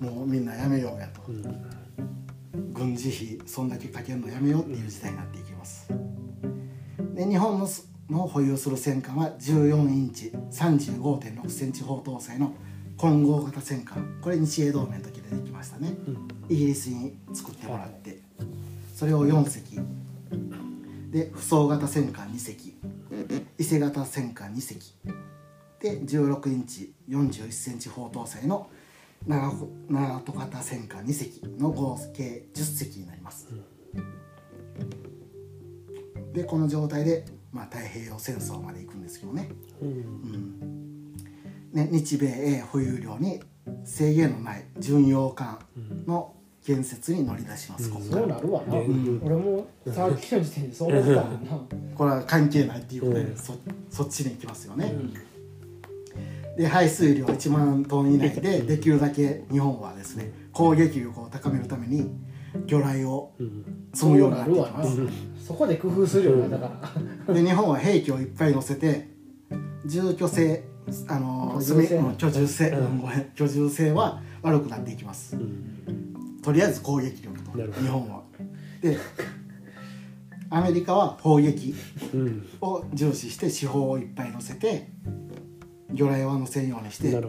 [0.01, 2.73] もうみんなやめようやと、うん。
[2.73, 5.87] 軍事費そんだけかけるのやめようっていう時代になっていきます。
[7.13, 12.53] で日本のすの保有する戦艦は14インチ35.6センチ砲搭載の
[12.97, 14.19] 混合型戦艦。
[14.21, 15.93] これ日英同盟の時でできましたね、
[16.49, 18.19] イギリスに作ってもらって。
[18.93, 19.79] それを4隻
[21.15, 22.73] で不装型戦艦2隻。
[23.57, 24.95] 伊勢型戦艦2隻。
[25.79, 28.69] で16インチ41センチ砲搭載の
[29.25, 33.47] 長ほ長戸型戦艦2隻の合計10隻になります、
[36.33, 37.23] でこの状態で、
[37.53, 39.49] まあ、太平洋戦争まで行くんですけどね。
[39.81, 41.13] うん。
[41.71, 43.41] ね日米英保有量に
[43.85, 45.59] 制限のない巡洋艦
[46.07, 49.21] の建設に乗り出します、ここからそうなるわな、うん。
[49.23, 51.59] 俺もさっきの時点でそう思ったもんな、
[51.95, 53.37] これは関係ないっていうことで、うん。
[53.37, 53.53] そ
[53.91, 54.95] そっちに行きますよね、
[56.57, 62.09] で排水量1万トン以内でできるだけ日本はですね攻撃力を高めるために
[62.65, 63.65] 魚雷をうん。
[63.93, 65.09] 積むようになっていきまそうなるわな。
[65.39, 66.91] すそこで工夫するよなだか
[67.27, 67.33] ら。
[67.33, 69.07] で日本は兵器をいっぱい乗せて
[69.85, 70.63] 住居性
[71.07, 71.99] あの居住性。
[72.17, 75.35] 居住性、ごめん居住性は悪くなっていきます。
[75.35, 76.14] うん
[76.45, 77.51] とりあえず攻撃力と。
[77.81, 78.21] 日本は。
[78.79, 78.95] で
[80.51, 81.73] アメリカは砲撃
[82.13, 82.47] うん。
[82.61, 84.87] を重視して四方をいっぱい乗せて
[85.91, 87.19] 魚雷は乗せんようにして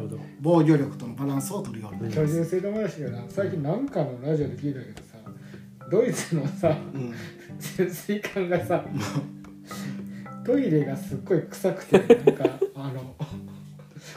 [0.40, 5.16] 防御力とのバランスを取るようになります、居住性の話がな最近なんかのラジオで聞いたけどさ
[5.90, 7.14] ドイツのさうん、
[7.58, 8.84] 潜水艦がさ
[10.44, 13.14] トイレがすっごい臭くてなんかあの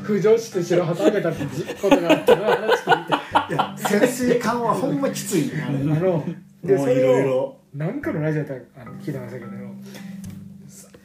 [0.04, 1.46] 浮上して白旗あげたって
[1.82, 3.19] ことがあったの話聞いて
[3.50, 5.48] いや潜水艦はほんまきつい。
[5.48, 6.26] ねあの
[6.64, 7.58] でそうれをろいろ。
[7.74, 9.52] なんかのラジオであの聞いてましたけど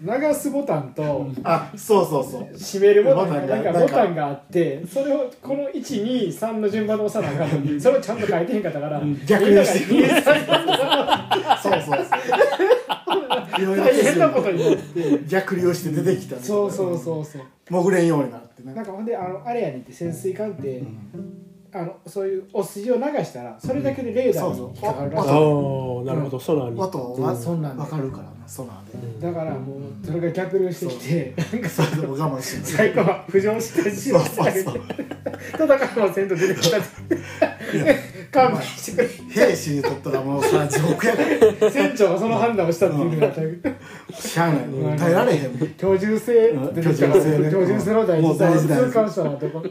[0.01, 2.59] 流すボタンとあそうそうそう。
[2.59, 11.73] 閉めるボタンがなんかボタンがあってそれをこの123の順番で押さなあかんのにそれをちゃんと書いてへんかったから逆にしてみんながそう。
[11.73, 15.25] そうそういろいろ大変なことになって。
[15.27, 17.43] 逆流して出てきたそうそうそうそう。
[17.69, 18.75] 潜れんようになってね。
[18.75, 20.99] なんかほんであのあれやねんって潜水艦って、うん
[21.77, 25.37] あのそういうお筋を流したらそれだけでレーダーに引っかかるらしい、ああ
[26.05, 26.39] なるほど。
[26.39, 27.37] ソナーに音はうん。
[27.37, 29.27] そんなんで分かるからなソナーで。
[29.27, 34.75] だからもうそれが逆流してきてなんかそれでも我慢してる最後は浮上してしまってあげてそう。
[34.79, 35.69] 戦う
[36.07, 36.79] のせんと出てきた。
[36.79, 36.87] って
[38.31, 43.35] 勘弁してく兵士にとったらもうそれは地獄やかられ船長がその判断をしたっていうのが
[44.15, 44.97] しゃあない。
[44.97, 45.75] 耐えられへん。
[45.77, 47.49] 居住性出てきたから居住性ね。
[47.49, 48.69] 居住性の大もう事さを大事。
[48.69, 49.63] 大事痛感したなとか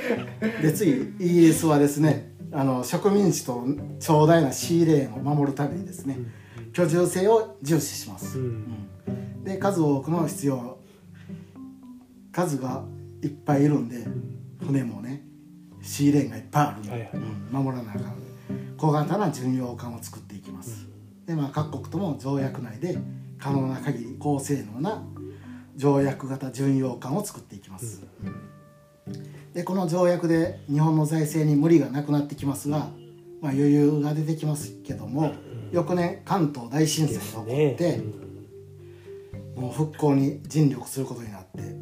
[0.62, 3.64] で次イギリスはですねあの植民地と
[4.00, 6.18] 長大なシーレーンを守るためにですね
[6.72, 8.88] 居住性を重視します、うん。
[9.08, 9.44] うん。
[9.44, 10.78] で数多くの必要
[12.32, 12.84] 数が
[13.22, 14.06] いっぱいいるんで
[14.64, 15.26] 船もね
[15.82, 17.10] シーレーンがいっぱいあるんで、はいはい。
[17.14, 18.26] うん守らなあかん。
[18.76, 20.86] 小型な巡洋艦を作っていきます、
[21.26, 22.98] でまあ各国とも条約内で
[23.38, 25.02] 可能な限り高性能な
[25.76, 28.04] 条約型巡洋艦を作っていきます、
[29.56, 32.90] でこの条約で日本の財政に無理がなくなってきますが、
[33.40, 35.32] まあ、余裕が出てきますけども、
[35.72, 38.02] 翌年関東大震災が起こって、
[39.58, 41.74] もう復興に尽力することになって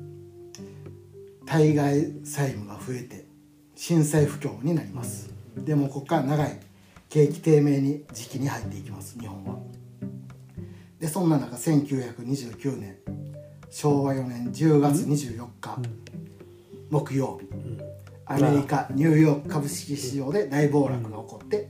[1.47, 3.27] 対外債務が増えて
[3.75, 5.35] 震災不況になります。
[5.57, 6.61] でもここから長い
[7.09, 9.59] 景気低迷に時期に入っていきます日本は。
[11.01, 12.99] でそんな中1929年
[13.69, 15.79] 昭和4年10月24日、
[16.94, 17.48] 木曜日。
[18.24, 21.68] アメリカニューヨーク株式市場で大暴落が起こって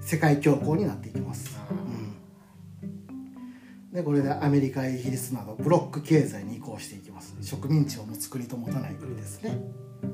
[0.00, 1.56] 世界恐慌になっていきます、
[2.82, 3.92] うん。
[3.92, 7.36] でこれでアメリカイギリスなどブロック経済に移行していきます。
[7.40, 9.58] 植民地を持つ国と持たない国ですね、
[10.02, 10.06] う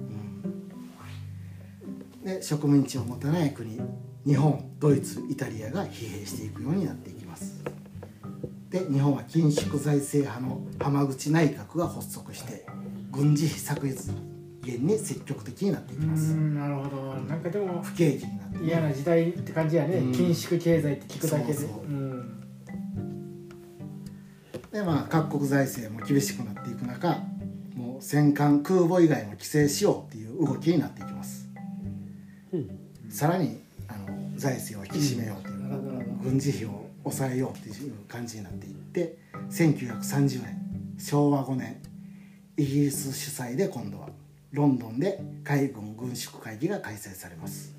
[2.22, 3.80] ん、で植民地を持たない国
[4.26, 7.64] 日本ドイツイタリアが疲弊していくようになっていきます。
[8.68, 12.66] で日本は緊縮財政派の浜口内閣が発足して
[13.10, 13.96] 軍事費削減
[14.62, 16.32] に積極的になっていきうます。
[16.34, 17.14] んなるほど。
[17.14, 20.12] なんかでも不景気になって嫌な時代って感じやね、うん。
[20.12, 21.54] 緊縮経済って聞くだけで。
[21.54, 21.84] そうそう。
[21.84, 22.40] うん。
[24.70, 27.18] でまあ各国財政も厳しくなっていく中
[27.74, 31.48] もう戦艦空母以外も規制しようっていう動きになっていきます。
[32.52, 32.78] うん。
[33.08, 36.30] さらにあの財政を引き締めようという、なるほどなるほど。
[36.30, 39.16] 軍事費を抑えようっていう感じになっていって
[39.50, 40.60] 1930年
[40.98, 41.80] 昭和5年
[42.56, 44.08] イギリス主催で今度は
[44.52, 47.76] ロンドンで海軍軍縮会議が開催されます。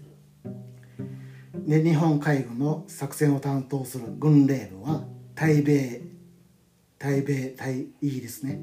[1.67, 5.03] で日本海軍の作戦を担当する軍令部は
[5.35, 6.01] 対米
[6.97, 8.61] 対米対イギリスね。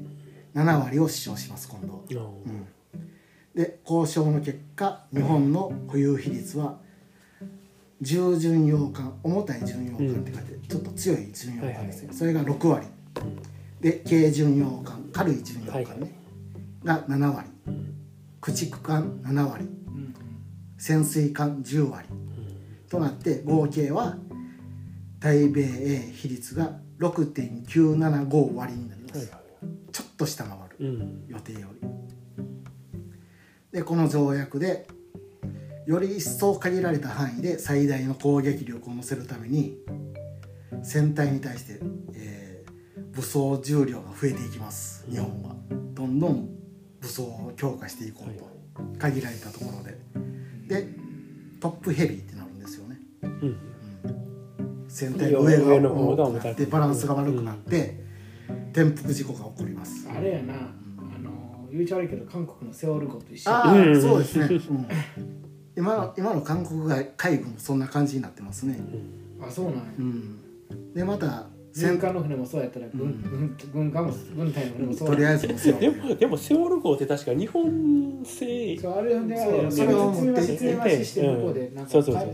[0.55, 1.99] 7割を主張します今度は。
[2.09, 2.49] う。
[2.49, 2.67] ん。
[3.55, 6.79] で交渉の結果日本の保有比率は
[8.01, 12.87] 重巡洋艦重たい巡洋艦って書いて、ちょっと強い巡洋艦ですよ、それが6割。
[13.81, 16.18] で軽巡洋艦軽い巡洋艦ね、はい
[16.83, 17.49] が7割。
[18.41, 19.65] 駆逐艦7割。
[19.65, 20.15] うん。
[20.77, 22.07] 潜水艦10割。
[22.89, 24.17] となって合計は
[25.19, 25.63] 対米
[26.13, 29.27] 比率が6.975割になります、はい。
[29.29, 29.39] は
[29.91, 31.07] ちょっと下回る。
[31.27, 31.87] 予定より。
[33.71, 34.87] でこの条約で
[35.85, 39.77] より一層限られた範囲で最大の攻撃力を乗せるために
[40.81, 41.79] 船体に対して、
[42.13, 42.49] えー
[43.19, 45.05] 武装重量が増えていきます。
[45.09, 45.55] 日本は。
[45.93, 46.49] どんどん
[47.01, 48.47] 武装を強化していこうと、
[48.99, 49.97] 限られたところで。
[50.67, 50.87] で
[51.59, 52.97] トップヘビーってなるんですよね。
[53.21, 53.57] うん。
[54.87, 58.03] 船体の上が上の方が重くなってバランスが悪くなって
[58.71, 60.07] 転覆事故が起こります。
[60.09, 60.53] あれやな。
[60.53, 64.01] あの言うちゃ悪いけど韓国のセオル号と一緒ああ、うん。
[64.01, 64.87] そうですね、うん、
[65.77, 68.79] 今の今の韓国が海軍もそんな感じになってますね、
[69.41, 69.83] あそうなんや。
[69.99, 73.21] うん、でまた軍戦艦の船もそうやったら軍,、うん。
[73.21, 78.77] 軍軍艦も軍隊の船もそうとりあえず乗せようでもでもセオル号って確か日本製。
[78.77, 79.63] そうあれであそう。
[79.63, 80.57] れそれを持って。
[80.57, 80.73] て
[81.21, 82.33] 向こうでなんかそうそうそうそう。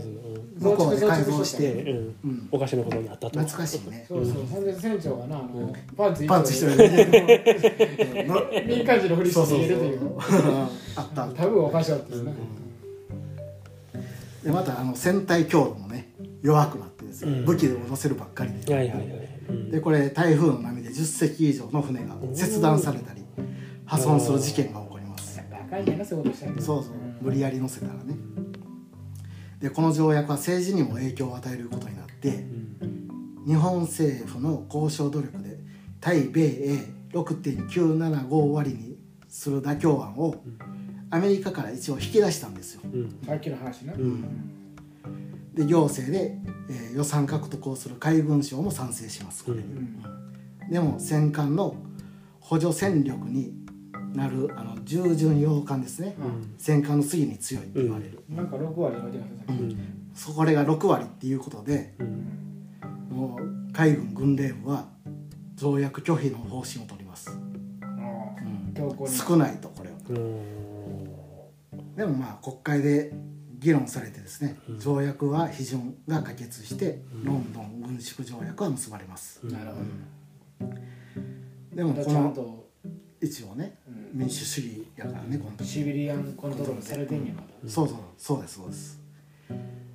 [0.58, 1.82] 向こうで改造し増て
[2.24, 2.48] うん。
[2.50, 3.38] おかしなことになったと。
[3.38, 4.06] 懐かしいね。
[4.08, 4.64] そうそう、ほん。
[4.64, 10.14] で船長がなあの、パンツ一パンツ一丁人で民間人のふりしてるという。
[10.96, 11.42] あったあった。
[11.42, 12.34] 多分おかしかったですね、
[14.44, 16.08] でまたあの船体強度もね
[16.42, 17.44] 弱くなってですね、うん。
[17.44, 18.74] 武器を乗せるばっかりで。
[18.74, 19.06] はいはいはい。
[19.08, 19.25] うん
[19.70, 23.24] でこれ台風の波で10隻以上の船が切断されたり
[23.84, 25.40] 破損する事件が起こります。
[26.00, 26.84] そうそう。
[26.84, 28.16] そう無理やり乗せたらね。
[29.60, 33.44] でこの条約は政治にも影響を与えることになってうん。
[33.46, 35.58] 日本政府の交渉努力で
[36.00, 40.42] 対米英6.975割にする妥協案を
[41.10, 42.80] アメリカから一応引き出したんですよ。
[42.84, 43.18] うん。
[43.24, 44.55] さっきの話な、ん
[45.56, 46.38] で行政で、
[46.68, 49.44] えー予算獲得をする海軍省も賛成します。
[49.44, 50.02] これに、うん。
[50.70, 51.76] でも戦艦の
[52.40, 53.52] 補助戦力に
[54.14, 56.54] なるあの従巡洋艦ですね、うん。
[56.56, 60.10] 戦艦の次に強いって言われる、なんか6割の出方さっきうん。
[60.14, 63.16] そこれが6割っていうことでうん。
[63.16, 64.88] もう海軍軍令部は
[65.54, 67.30] 条約拒否の方針を取ります、
[69.06, 69.96] 少ないとこれは。
[70.08, 71.94] うん。
[71.94, 73.12] でもまあ国会で
[73.58, 74.78] 議論されてですね、うん。
[74.78, 79.76] 条約は批准が可決して、ロンドン軍縮条約は結ばれます、なるほ
[81.74, 82.70] でもどちゃんこのと、
[83.20, 84.20] 一応ねうん。
[84.20, 85.66] 民主主義やからねこの時。
[85.68, 87.46] シビリアンコントロールされてんやまだ。
[87.68, 89.00] そうそうそうですそうです。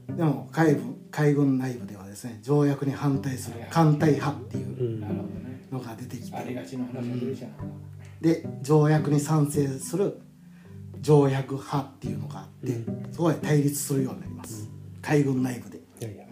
[0.07, 4.99] でも海軍海軍内部ではですね条約に反対する艦隊派っていう
[5.71, 7.51] のが出てきありてがちの話が出るじゃん、
[8.19, 10.19] で条約に賛成する
[11.01, 14.69] 条約派っていうのがあって、うそこで対立するようになります、
[15.01, 16.25] 海軍内部で、いやいや。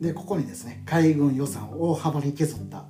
[0.00, 2.84] でここにですね海軍予算を大幅に削った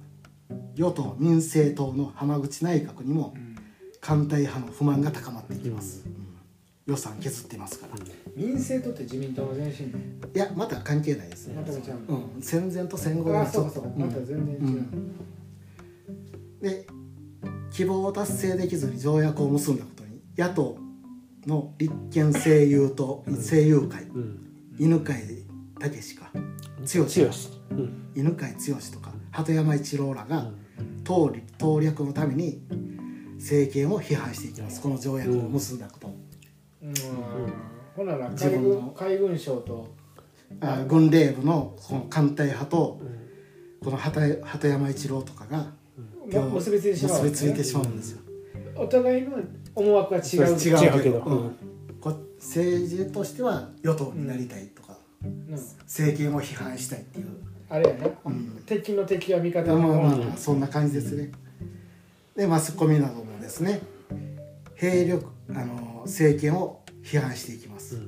[0.75, 3.55] 与党民政党の浜口内閣にもうん。
[4.01, 6.37] 艦隊派の不満が高まっていきます、うん。
[6.85, 7.95] 予算削ってますから、
[8.37, 9.95] 民政党って自民党の前身？
[9.95, 9.95] ね
[10.35, 11.55] いやまた関係ないですね。
[11.57, 13.89] ううん、戦前と戦後であちょっとそうか。
[13.89, 15.17] そうかまた全然違う、うん。
[16.61, 16.87] で
[17.71, 20.79] 希望を達成できずに条約を結んだことに野党
[21.47, 24.41] の立憲政友と政友会、うん。
[24.79, 25.15] 犬飼
[25.79, 26.31] 武志か
[26.81, 28.11] 剛強しうん。
[28.15, 28.57] 犬飼剛
[28.93, 30.51] とか鳩山一郎らが
[31.05, 32.63] 党利党略のために
[33.37, 34.81] 政権を批判していきます。
[34.81, 36.15] この条約を結んだこと、
[36.83, 36.95] うん。
[37.97, 38.07] ほん。
[38.07, 39.95] なら自海軍海軍省と。
[40.61, 43.01] あ軍令部のこの艦隊派と
[43.83, 45.67] この鳩鳩山一郎とかがも
[46.27, 48.21] 結びついてしまう結びついてしまうんですよ。
[48.77, 49.39] お互いの
[49.75, 51.19] 思惑は違う違うけど。
[51.21, 51.57] うん。
[52.01, 55.51] こ政治としては与党になりたいとか、うん。
[55.53, 57.27] 政権を批判したいっていう、
[57.69, 58.63] あれやな、うん。
[58.67, 61.31] 敵の敵は味方まあまあのまあそんな感じですね。
[62.37, 63.81] でマスコミなどもですね
[64.75, 68.01] 兵力あの政権を批判していきます。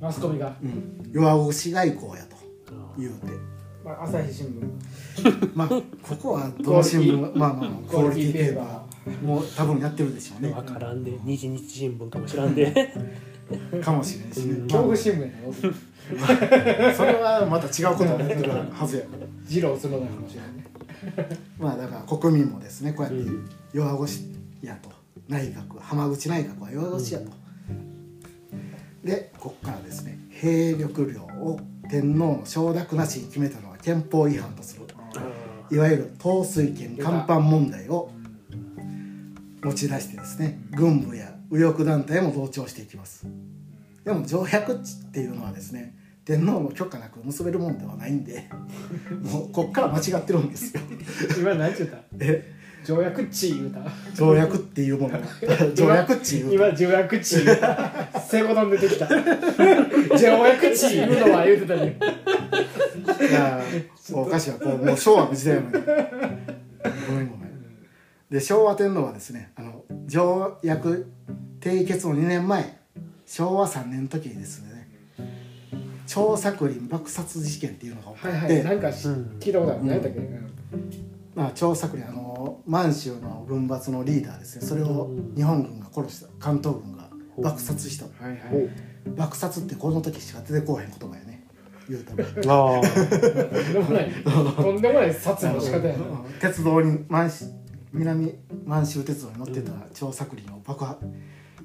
[0.00, 2.36] マスコミが、うん、弱腰外交やと
[2.98, 3.57] 言うて。
[3.88, 5.52] まあ、朝日新聞。
[5.54, 5.82] まあこ
[6.16, 8.86] こはどの新聞まあまあクオリティペーーパ
[9.22, 10.52] もう多分やってるでしょうね。
[10.52, 12.70] 分からんで日日新聞かもしらんで。
[13.82, 14.62] かもしれないしね、うん。
[14.64, 19.04] 恐怖ま新聞やなあ、それはまた違うことをやってるはずや。
[19.48, 21.38] 二郎角田かもしれないね。
[21.58, 23.24] まあだから国民もですねこうやって
[23.72, 24.24] 弱腰
[24.62, 24.90] やと
[25.28, 27.30] 内閣浜口内閣は弱腰やと、
[29.02, 34.82] でここからですね兵力量を天皇の承諾なしに決めたのは憲法違反とする
[35.70, 38.10] いわゆる統帥権干犯問題を
[39.62, 43.26] 持ち出してですね軍部や右翼団体も同調していきます。
[44.04, 44.76] でも条約っ
[45.10, 45.94] ていうのはですね
[46.26, 48.50] 天皇の許可なく結べるもんではないんで
[49.24, 50.82] もうこっから間違ってるんですよ。
[51.38, 51.96] 今何て言った？
[52.20, 52.52] え
[52.88, 53.80] 条約地言うた。
[54.14, 55.18] 条約っていうもの。
[55.20, 58.18] が条約っていう今条約地言うた。
[58.18, 59.06] セコドン出てきた。
[60.16, 61.98] 条約地言うのは言うてたね
[63.30, 63.60] いや
[64.10, 64.56] おかしいわ。
[64.58, 65.72] こうもう昭和の時代なのに。
[65.74, 67.50] ごめんごめん。
[68.30, 71.10] で昭和天皇はですねあの条約
[71.60, 72.78] 締結の2年前
[73.26, 74.88] 昭和3年の時にですね
[76.06, 79.84] 張作霖爆殺事件っていうのが起こはいって、はいなんかしうん聞いたことある。
[79.84, 80.20] 何やったっけ、
[81.38, 87.08] まあ、張作霖あの満州の軍閥のリーダーですねそれを日本軍が殺した関東軍が
[87.40, 88.70] 爆殺したはいはい。
[89.16, 91.46] 爆殺ってこの時しか出てこうへん言葉やね。
[91.88, 92.54] 言うたら。
[92.54, 97.44] ああとんでもないとんでもない殺の仕方やなうん鉄道に満州
[97.92, 100.98] 南満州鉄道に乗ってた張作霖を爆破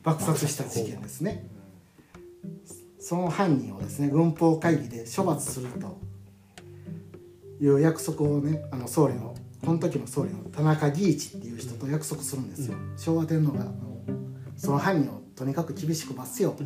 [0.03, 1.47] 爆殺した事件ですね。
[2.99, 5.97] その犯人をですね軍法会議で処罰すると
[7.59, 9.33] いう約束をねあの総理の
[9.63, 13.65] この時の総理の田中義一っていう人と約束するんですよ、昭和天皇が
[14.57, 16.63] その犯人をとにかく厳しく罰せよと、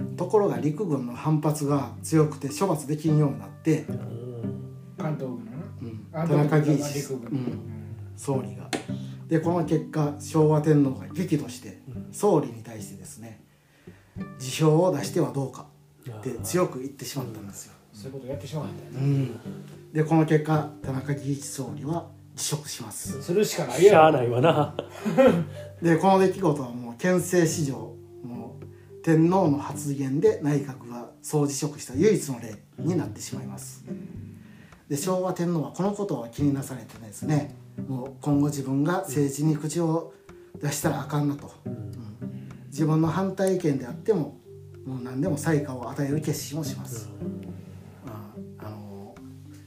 [0.00, 0.16] うん。
[0.16, 3.84] ところが陸軍の反発が強くて処罰できんようになって、
[4.96, 6.06] 関東軍のなうん。
[6.12, 7.60] あ田中義陸一、軍うん、
[8.16, 8.70] 総理が。
[9.30, 13.40] でこの結果昭和天皇が激怒して総理に対してですね
[14.40, 15.66] 辞表を出してはどうか
[16.10, 19.40] って強く言ってしまったんですよ、そういうことやってしまうんだようん、
[19.92, 23.22] でこの結果田中義一総理は辞職します。
[23.22, 24.74] するしかないしゃあやろないわな。
[25.82, 33.84] でこの出来事はもう憲政史上もう天皇の発言で内閣が総辞職した唯一の例になってしまいます。
[34.88, 37.54] で昭和天皇はこのことを気になされてですね
[37.88, 40.12] もう今後自分が政治に口を
[40.60, 42.20] 出したらあかんなと、うん。
[42.66, 44.40] 自分の反対意見であっても
[44.86, 47.08] もう何でも対価を与える決心をします、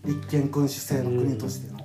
[0.05, 1.77] 立憲君主制の国としての、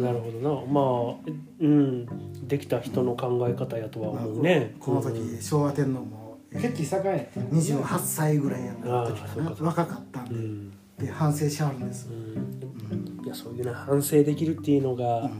[0.00, 0.66] なるほどな。
[0.66, 0.80] ま
[1.18, 2.48] あうん。
[2.48, 4.74] できた人の考え方やとは思うね。
[4.80, 5.40] この時、うん。
[5.40, 9.54] 昭和天皇も結構盛んやったな28歳ぐらいやった時かな。
[9.60, 10.70] 若かったんで,、うん。
[10.98, 13.24] で反省しはるんです、うん。
[13.24, 15.30] いやそういうね反省できるっていうのが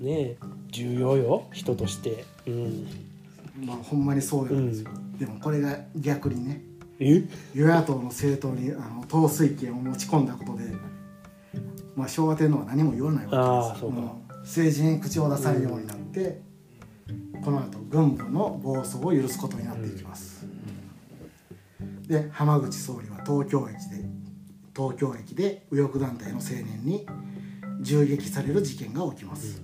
[0.00, 0.36] ね
[0.70, 2.24] 重要よ人として。
[2.46, 2.86] うん。
[3.64, 4.66] まあほんまにそうなん。
[4.68, 6.62] ですよ、でもこれが逆にね。
[7.00, 7.22] え？
[7.54, 10.64] 与野党の政党にあの統帥権を持ち込んだことで、
[11.96, 16.40] まあ、昭和天皇は何も言わないわけですもう政治に口を出さないようになって、
[17.44, 20.46] この後軍部の暴走を許すことになっていきます、
[22.06, 24.08] で浜口総理は東京駅で
[24.74, 27.06] 東京駅で右翼団体の青年に
[27.80, 29.60] 銃撃される事件が起きます、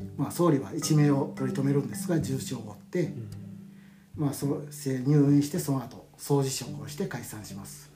[0.00, 0.12] うん。
[0.16, 3.12] まあ、総理は一命を取り留めるんですが重傷を負って、
[4.16, 7.87] まあ、その入院してその後総辞職をして解散します、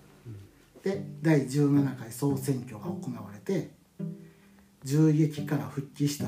[0.82, 3.70] で第17回総選挙が行われて
[4.84, 6.26] 銃撃から復帰した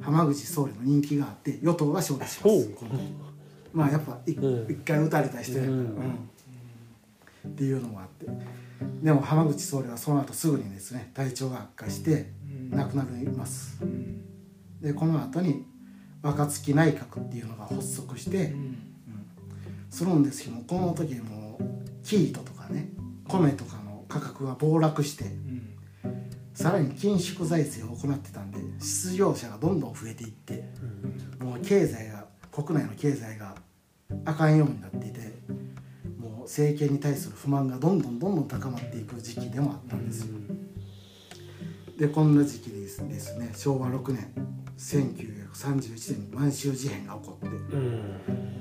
[0.00, 2.70] 浜口総理の人気があって与党が勝利します。
[3.72, 4.70] まあやっぱ一,、うん。
[4.70, 5.78] 一回撃たれた人やから、うん。
[5.78, 6.30] うん。
[7.48, 8.26] っていうのもあって。
[9.02, 12.30] でも浜口総理はその後すぐにですね体調が悪化して
[12.70, 14.24] 亡くなります、うん。
[14.80, 15.66] でこの後に
[16.22, 18.78] 若槻内閣っていうのが発足して、うん。
[19.90, 22.88] するんですけどもこの時もうキートとかね
[23.28, 23.79] 米とかの
[24.10, 25.70] 価格が暴落してうん
[26.52, 30.64] さらに緊縮財政を行ってたんで失業者がどんどん増えていって
[31.38, 33.54] もう経済が国内の経済が
[34.26, 35.20] あかんようになっていて
[36.18, 40.36] もう政権に対する不満がどんどんどんどん高まっていく時期でもあったんですよ。
[41.98, 44.30] でこんな時期ですですね昭和6年
[44.76, 47.56] 1931年に満州事変が起こって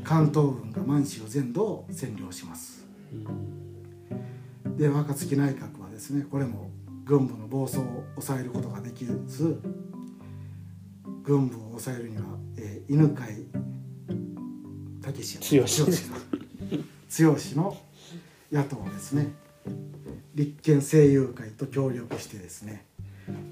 [0.05, 2.85] 関東軍が満州全土を占領します
[4.79, 6.71] で若槻内閣はですねこれも
[7.03, 9.61] 軍部の暴走を抑えることができず
[11.21, 12.23] 軍部を抑えるには、
[12.57, 13.25] えー犬飼
[15.01, 15.83] 武志強し。
[17.09, 17.77] 強しの
[18.51, 19.31] 野党ですね。
[20.33, 22.85] 立憲政友会と協力してですね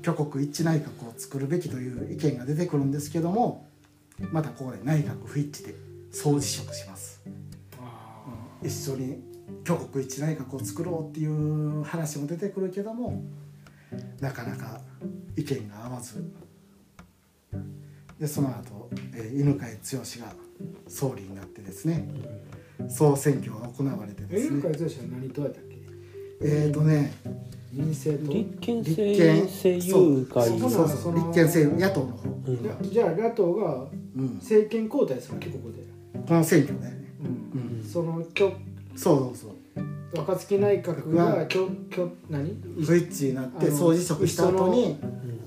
[0.02, 3.68] 挙国一致内閣を作るべきという意見が出てくるんですけども
[4.32, 5.76] またここで内閣不一致で
[6.12, 7.22] 総辞職します。
[8.64, 9.27] 一緒に
[9.64, 13.24] 挙国一致内閣を作ろうっていう話も出てくるけども
[14.20, 14.82] なかなか
[15.36, 16.24] 意見が合わず。
[18.20, 20.34] でその後、えー犬飼剛が
[20.88, 22.08] 総理になってですね
[22.90, 24.62] 総選挙が行われてですね。
[24.62, 25.78] 飼剛は何党やったっけ？
[26.42, 27.14] えーとね
[27.72, 28.34] 民政党。
[28.34, 30.48] 立憲立政憲政友会。
[30.60, 32.92] そうそうそう立憲政野党の方、うん。
[32.92, 35.78] じゃあ野党がうん、政権交代するわけここで、
[36.28, 37.14] この選挙だよね。
[37.54, 37.78] うん。
[37.78, 37.84] うん。
[37.84, 38.54] そのきょ
[38.98, 39.52] そうそうそう。
[40.18, 42.60] 若槻内閣がきょきょ何？
[42.84, 44.98] 不一致になって総辞職した後に、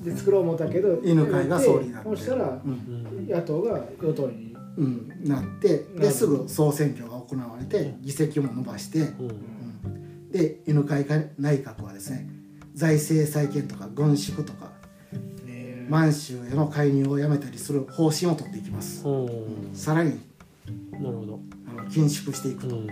[0.04, 2.08] で作ろう思ったけど犬飼が総理になって。
[2.10, 3.26] そしたらうん。
[3.26, 9.28] 野党が与党に、うん、なってですぐ総選挙が行われて議席も伸ばして、うん。
[9.84, 11.04] うん、で犬飼
[11.38, 12.28] 内閣はですね
[12.74, 14.70] 財政再建とか軍縮とか
[15.44, 19.08] ね満州への介入をやめたりする方針を取っていきます。
[19.08, 19.70] うん。
[19.72, 20.20] さらに
[20.92, 21.40] なるほど。
[21.68, 22.88] あの緊縮していくと、うん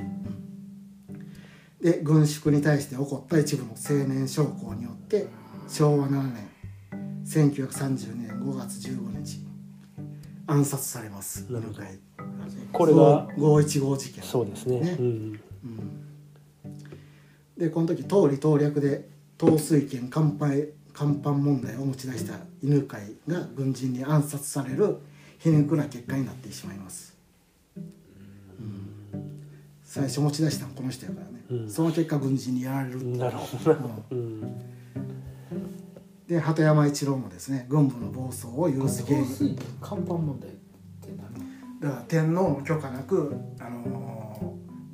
[1.81, 5.27] で軍縮に対して起こった一部の青年将校によって
[5.69, 6.49] 昭和7年
[7.25, 9.41] 1930年5月15日
[10.47, 11.47] 暗殺されます。
[11.49, 11.83] 犬飼
[12.73, 14.25] これが515事件。
[14.25, 14.81] そうですね。
[14.81, 14.91] ね。
[14.93, 15.41] うん
[17.57, 19.09] でこの時通り党略で
[19.41, 24.99] 統水権乾杯乾パン問題を持ち出した犬飼が軍人に暗殺される
[25.39, 27.17] 皮肉な結果になってしまいます、
[27.77, 28.91] うん。
[29.83, 31.38] 最初持ち出したのこの人やからね、うん
[31.69, 33.75] その結果軍人にやられるっていうなるほど。
[33.75, 33.81] な
[34.11, 34.61] うん。
[36.27, 39.59] で鳩山一郎もですね軍部の暴走を許す原因。
[39.81, 41.81] 看板問題って何？
[41.81, 44.19] だから天皇の許可なく、あのー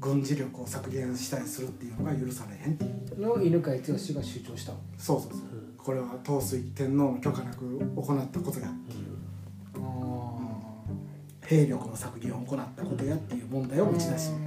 [0.01, 3.21] 軍事力を削減したりするっていうのが許されへんっていう。
[3.23, 5.41] の犬飼剛が主張したそうそうそう、
[5.79, 8.71] これは統帥天皇の許可なく行ったことや
[11.41, 14.29] 兵力の削減を行ったことやっていう問題を打ち出し。
[14.29, 14.44] たん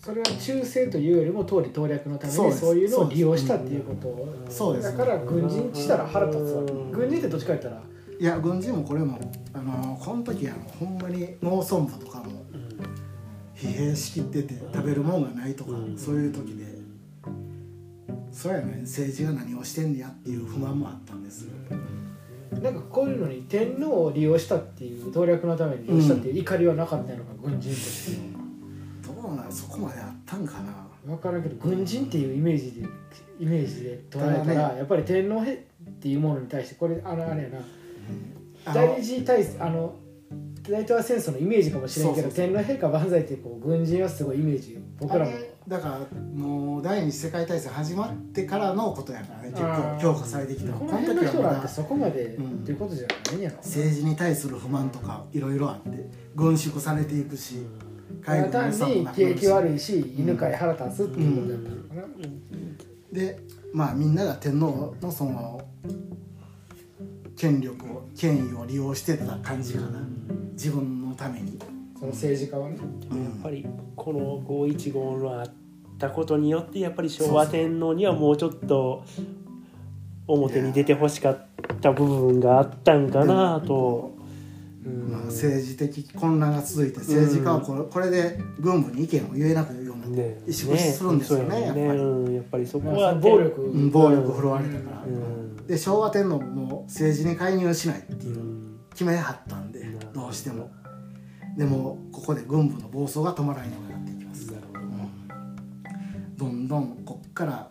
[0.00, 4.08] それは忠誠というよりも党利党略のためにそういうのを利用したっていうこと。
[4.08, 4.96] をそうです。
[4.96, 7.82] だから軍人したら腹立つ軍人ってどっちか言ったら。
[8.18, 9.18] いや軍人もこれも、
[9.54, 12.44] あのーこの時あのほんまに農村部とかも
[13.54, 15.98] 疲弊しきってて食べるもんがないとか、うん。
[15.98, 16.64] そういう時で
[18.32, 21.44] そうやね政治が何をしてんねやっていう不満もあったんです。
[21.44, 21.50] よ
[22.62, 28.39] なんかこういうのに天皇を利用したっていう党略のために利用したっていう怒りはなかったのか軍人としてど
[29.32, 30.86] うなんそこまであったんかな。
[31.06, 32.88] 分からんけど軍人っていうイメージで
[33.38, 35.44] イメージで捉えたらやっぱり天皇っ
[35.94, 37.58] ていうものに対してこれあのあれやな。
[38.74, 39.94] 第二次大あの
[40.62, 45.32] 大東亜戦争のイメージかもしれんけど天皇陛下万歳ってこう軍人はすごいイメージ僕らも。
[45.66, 50.72] だからもう第二次世界大戦始まってからのことやからね結構評価されてきた。
[50.72, 52.46] ここの辺の人らってそこまでうん。
[52.46, 53.56] っていうことじゃないんやろ。
[53.56, 57.66] 政治に対する不満とかいろいろあって軍縮されていくし
[58.22, 62.02] 海軍の単に景気悪いし犬飼腹立つっていうことやったのかな、
[63.12, 63.38] で
[63.72, 65.60] まあみんなが天皇のその
[67.36, 70.00] 権力を権威を利用してた感じかな。
[70.52, 71.58] 自分のために、
[71.98, 72.76] その政治家はね。
[73.10, 73.24] うん。
[73.24, 75.52] やっぱりこの515のあっ
[75.98, 79.04] たことによってやっぱり昭和天皇にはもうちょっと
[80.26, 81.46] 表に出てほしかっ
[81.80, 84.19] た部分があったんかなと。
[84.84, 85.10] うん。
[85.10, 90.42] まあ、政治的混乱が続いて政治家はこれこれで軍部に意見を言えなくなるようになってね。
[90.46, 91.86] 萎縮するんですよねやっぱり。
[92.00, 95.66] うんやっぱりそこまあは暴力、うん暴力振るわれたから、うん。
[95.66, 98.80] で昭和天皇も政治に介入しないっていううん。
[98.90, 100.22] 決めはったんでど。
[100.22, 100.70] どうしても。
[101.56, 104.46] でもここで軍部の暴走が止まらないようになっていきます。
[104.52, 104.72] なるほ
[106.38, 106.44] ど。
[106.46, 107.70] どんどんこっから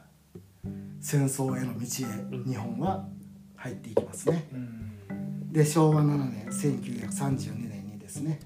[1.00, 3.08] 戦争への道へ日本は
[3.56, 4.48] 入っていきますね。
[4.54, 4.89] うん
[5.52, 8.40] で昭和7年1932年にですね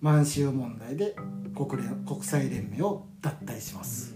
[0.00, 1.14] 満州問題で
[1.54, 4.14] 国連国際連盟を脱退します、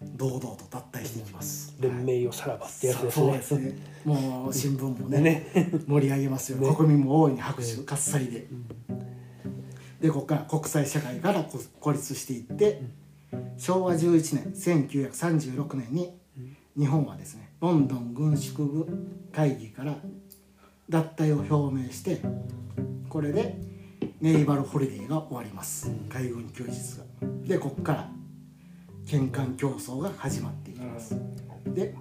[0.00, 0.16] うん。
[0.16, 1.74] 堂々と脱退していきます。
[1.80, 3.72] 連盟をさらばってやつですそうねですね。
[4.04, 5.70] もう新聞もねね。
[5.88, 6.72] 盛り上げますよ、ね。
[6.74, 8.46] 国民も大いに拍手喝采で、
[10.00, 12.82] でここから国際社会からこ孤立していって、
[13.56, 16.16] 昭和11年1936年に
[16.78, 18.86] 日本はですねロンドン軍縮部
[19.32, 19.96] 会議から
[20.88, 22.20] 脱退を表明して
[23.08, 23.58] これで
[24.20, 25.90] ネイバルホリデーが終わります。
[26.08, 27.04] 海軍休日が。
[27.46, 28.10] でこっから
[29.06, 31.14] 喧嘩競争が始まっていきます。
[31.66, 31.94] で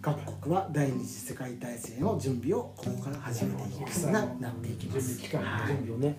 [0.00, 5.08] 各国は第二次世界大戦の準備をここから始めていくようになっていきます。
[5.08, 5.66] 準備期間のはい。
[5.68, 6.16] 準備をね、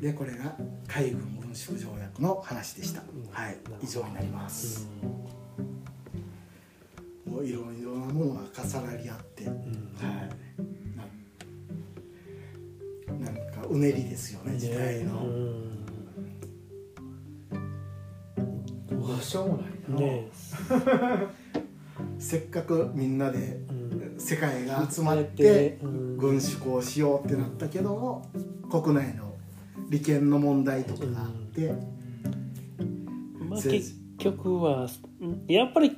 [0.00, 3.56] でこれが海軍軍縮条約の話でした、はい。
[3.82, 4.88] 以上になります、
[7.24, 9.56] もういろいろなものが重なり合って、はい
[13.68, 15.86] うねりですよね時代の、うん。
[18.90, 20.28] どうしようもないな、ね。
[22.18, 23.86] せっかくみんなでうん。
[24.18, 25.78] 世界が集まって
[26.16, 28.30] 軍縮をしようってなったけども
[28.70, 29.34] 国内の
[29.88, 31.72] 利権の問題とかがあって、
[33.38, 34.88] まあ、せ結局は
[35.20, 35.96] うんやっぱり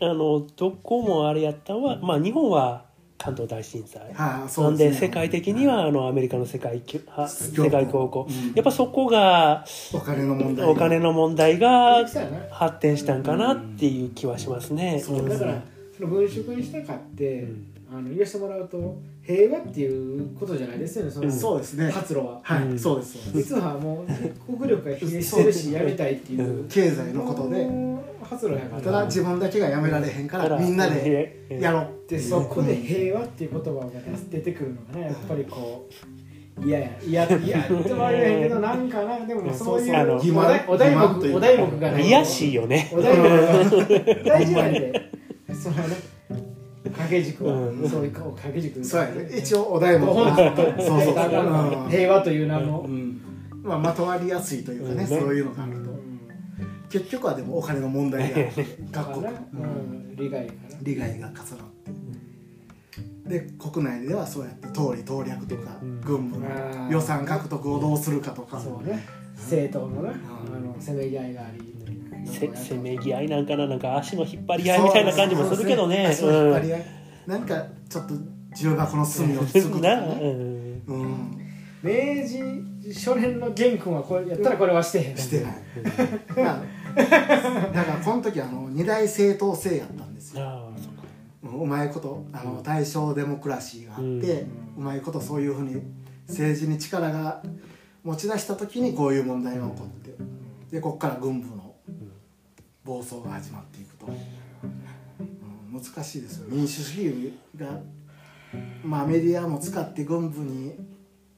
[0.00, 2.85] あのどこもあれやったんは、まあ、日本は
[3.18, 8.54] 関東大震災、はい、なそうんで世界的にはあのアメリカの世界きゅは強世界恐慌、うん。
[8.54, 12.04] やっぱそこがお金の問題お金の問題が
[12.50, 15.00] 発展したんかなっていう気はしますね。
[15.04, 15.46] そうですね。
[15.46, 15.62] だから
[15.96, 21.90] その軍縮にしたかって、うんあの言わせてもらうと平和っていうことじゃないですよねその、そうですね。
[21.90, 22.40] 発露は。
[22.42, 22.78] はい、うん。
[22.78, 23.54] そうですそうです。
[23.54, 26.64] 実はもう国力が疲弊してるしやめたいっていう。
[26.64, 27.66] う経済のことで。
[28.22, 28.82] 発露やから。
[28.82, 33.90] ただ自分だけがやめられへんからみんなでやろうでそこで平和っていう言葉が
[34.30, 35.88] 出てくるのがねやっぱりこ
[36.58, 42.90] う嫌や嫌嫌っては言えへんけどなんかなでもそういうあのお題目お題目がないやしいよね。
[42.92, 45.10] お題目が 大事なんで。
[45.54, 46.15] そのね
[46.96, 47.88] 掛け軸は、うん。
[47.88, 48.84] そういう掛け軸。
[48.84, 49.28] そうやね。
[49.36, 50.14] 一応お題も。
[50.14, 50.26] そう
[50.78, 51.02] そう。
[51.02, 51.86] そうだからう。
[51.86, 53.20] ん平和という名の、うん。
[53.62, 55.06] まあまとわりやすいというかね、うん。
[55.06, 55.96] そういうのがあると。
[56.88, 59.16] 結局はでもお金の問題があって各
[60.16, 61.36] 利害かな利害が重なっ
[63.24, 63.28] て。
[63.28, 66.00] で国内ではそうやって通り盗略とか、うん。
[66.00, 66.46] 軍部の
[66.90, 68.60] 予算獲得をどうするかとか。
[68.60, 69.04] そうね。
[69.36, 70.10] 政党のね、
[70.48, 70.56] うん。
[70.56, 71.75] あのせめぎ合いがあり
[72.26, 76.12] せせめぎ合いなんかななんか足の引っ張り合いみたいな感じもするけどね。
[76.12, 76.86] そうそうそう足の引っ張り合い。
[77.26, 78.14] なんかちょっと
[78.56, 80.82] 重箱の隅をつつくとかなうね、ん。
[80.86, 81.38] うん、
[81.82, 81.92] 明
[82.26, 85.16] 治初年の玄君はこれやったらこれはしてへん。
[85.16, 85.54] してない。
[86.42, 86.62] まあ
[86.96, 90.42] だからこの時あの二大政党制やったんですよ。
[90.42, 91.02] ああそっか
[91.44, 94.46] うんうまいことあの大正デモクラシーがあって、
[94.76, 95.82] うまいことそういうふうに
[96.28, 97.42] 政治に力が
[98.02, 100.14] 持ち出した時にこういう問題が起こって
[100.70, 101.55] でここから軍部の
[102.86, 107.66] 暴走が始まっていくと、うん、難しいですよ民主主義が、
[108.84, 110.74] まあ、メディアも使って軍部に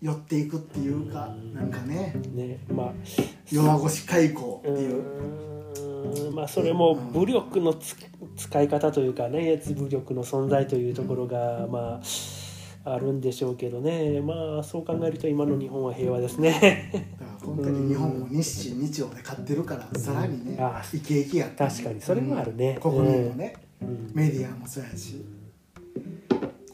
[0.00, 2.14] 寄っていくっていうかなんかね。
[2.32, 2.92] ねまあ。
[3.50, 5.04] 弱腰開口ってういう。
[5.74, 7.96] ーんまあそれも武力のつ
[8.36, 12.00] 使い方というかね武力の存在というところがま
[12.84, 14.20] ああるんでしょうけどね。
[14.20, 17.08] まあそう考えると今の日本は平和ですね
[17.48, 22.78] 本当に日本も日清日曜で買ってるからさらにねあイケイケやった確かにそれもあるね。
[22.80, 24.10] 国民もね、うん。
[24.14, 25.24] メディアもそうやし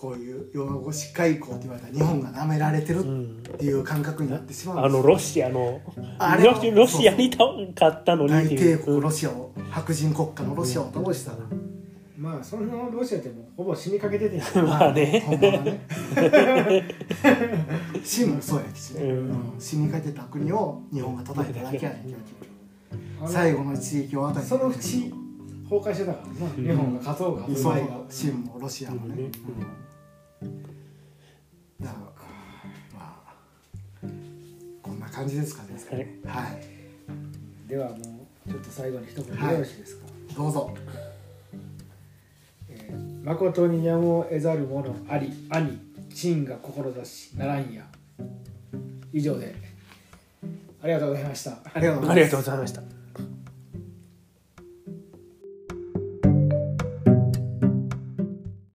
[0.05, 5.81] こういう弱腰開口って言われたら日本が舐められてるっていう感覚になってしまうんあのロシアの
[6.19, 7.39] あれロシアにた
[7.75, 11.39] 勝ったのに大帝国ロシアを白人国家のロシアを倒したら、
[12.17, 15.25] まあそんなロシアってもうほぼ死にかけてて まあね。
[15.27, 15.81] ほんまはね。
[18.05, 19.31] 死もそうやしね、うん。
[19.31, 22.15] うん死にかけた国を日本が叩いただけやね
[23.25, 25.13] ん最後の一撃を与えてそのうち
[25.69, 28.01] 崩壊してたからな、日本が勝とうがそう前が。
[28.09, 29.31] 秦もロシアもね、
[30.43, 30.63] うん。
[31.85, 31.95] だから
[32.95, 33.35] まあ
[34.83, 35.71] こんな感じですかね。
[36.27, 36.45] はい。
[36.45, 37.69] はい。
[37.69, 37.97] ではも
[38.47, 39.55] うちょっと最後に一言はい。
[39.55, 40.07] よろしいですか、
[40.37, 40.71] どうぞ。
[40.95, 41.04] えー
[43.25, 45.79] 誠にやむを得ざる者あり兄
[46.13, 47.83] 陳が志ならんや。
[49.13, 49.55] 以上で
[50.83, 51.53] ありがとうございました。
[51.53, 53.04] ありがとうございますありがとうございました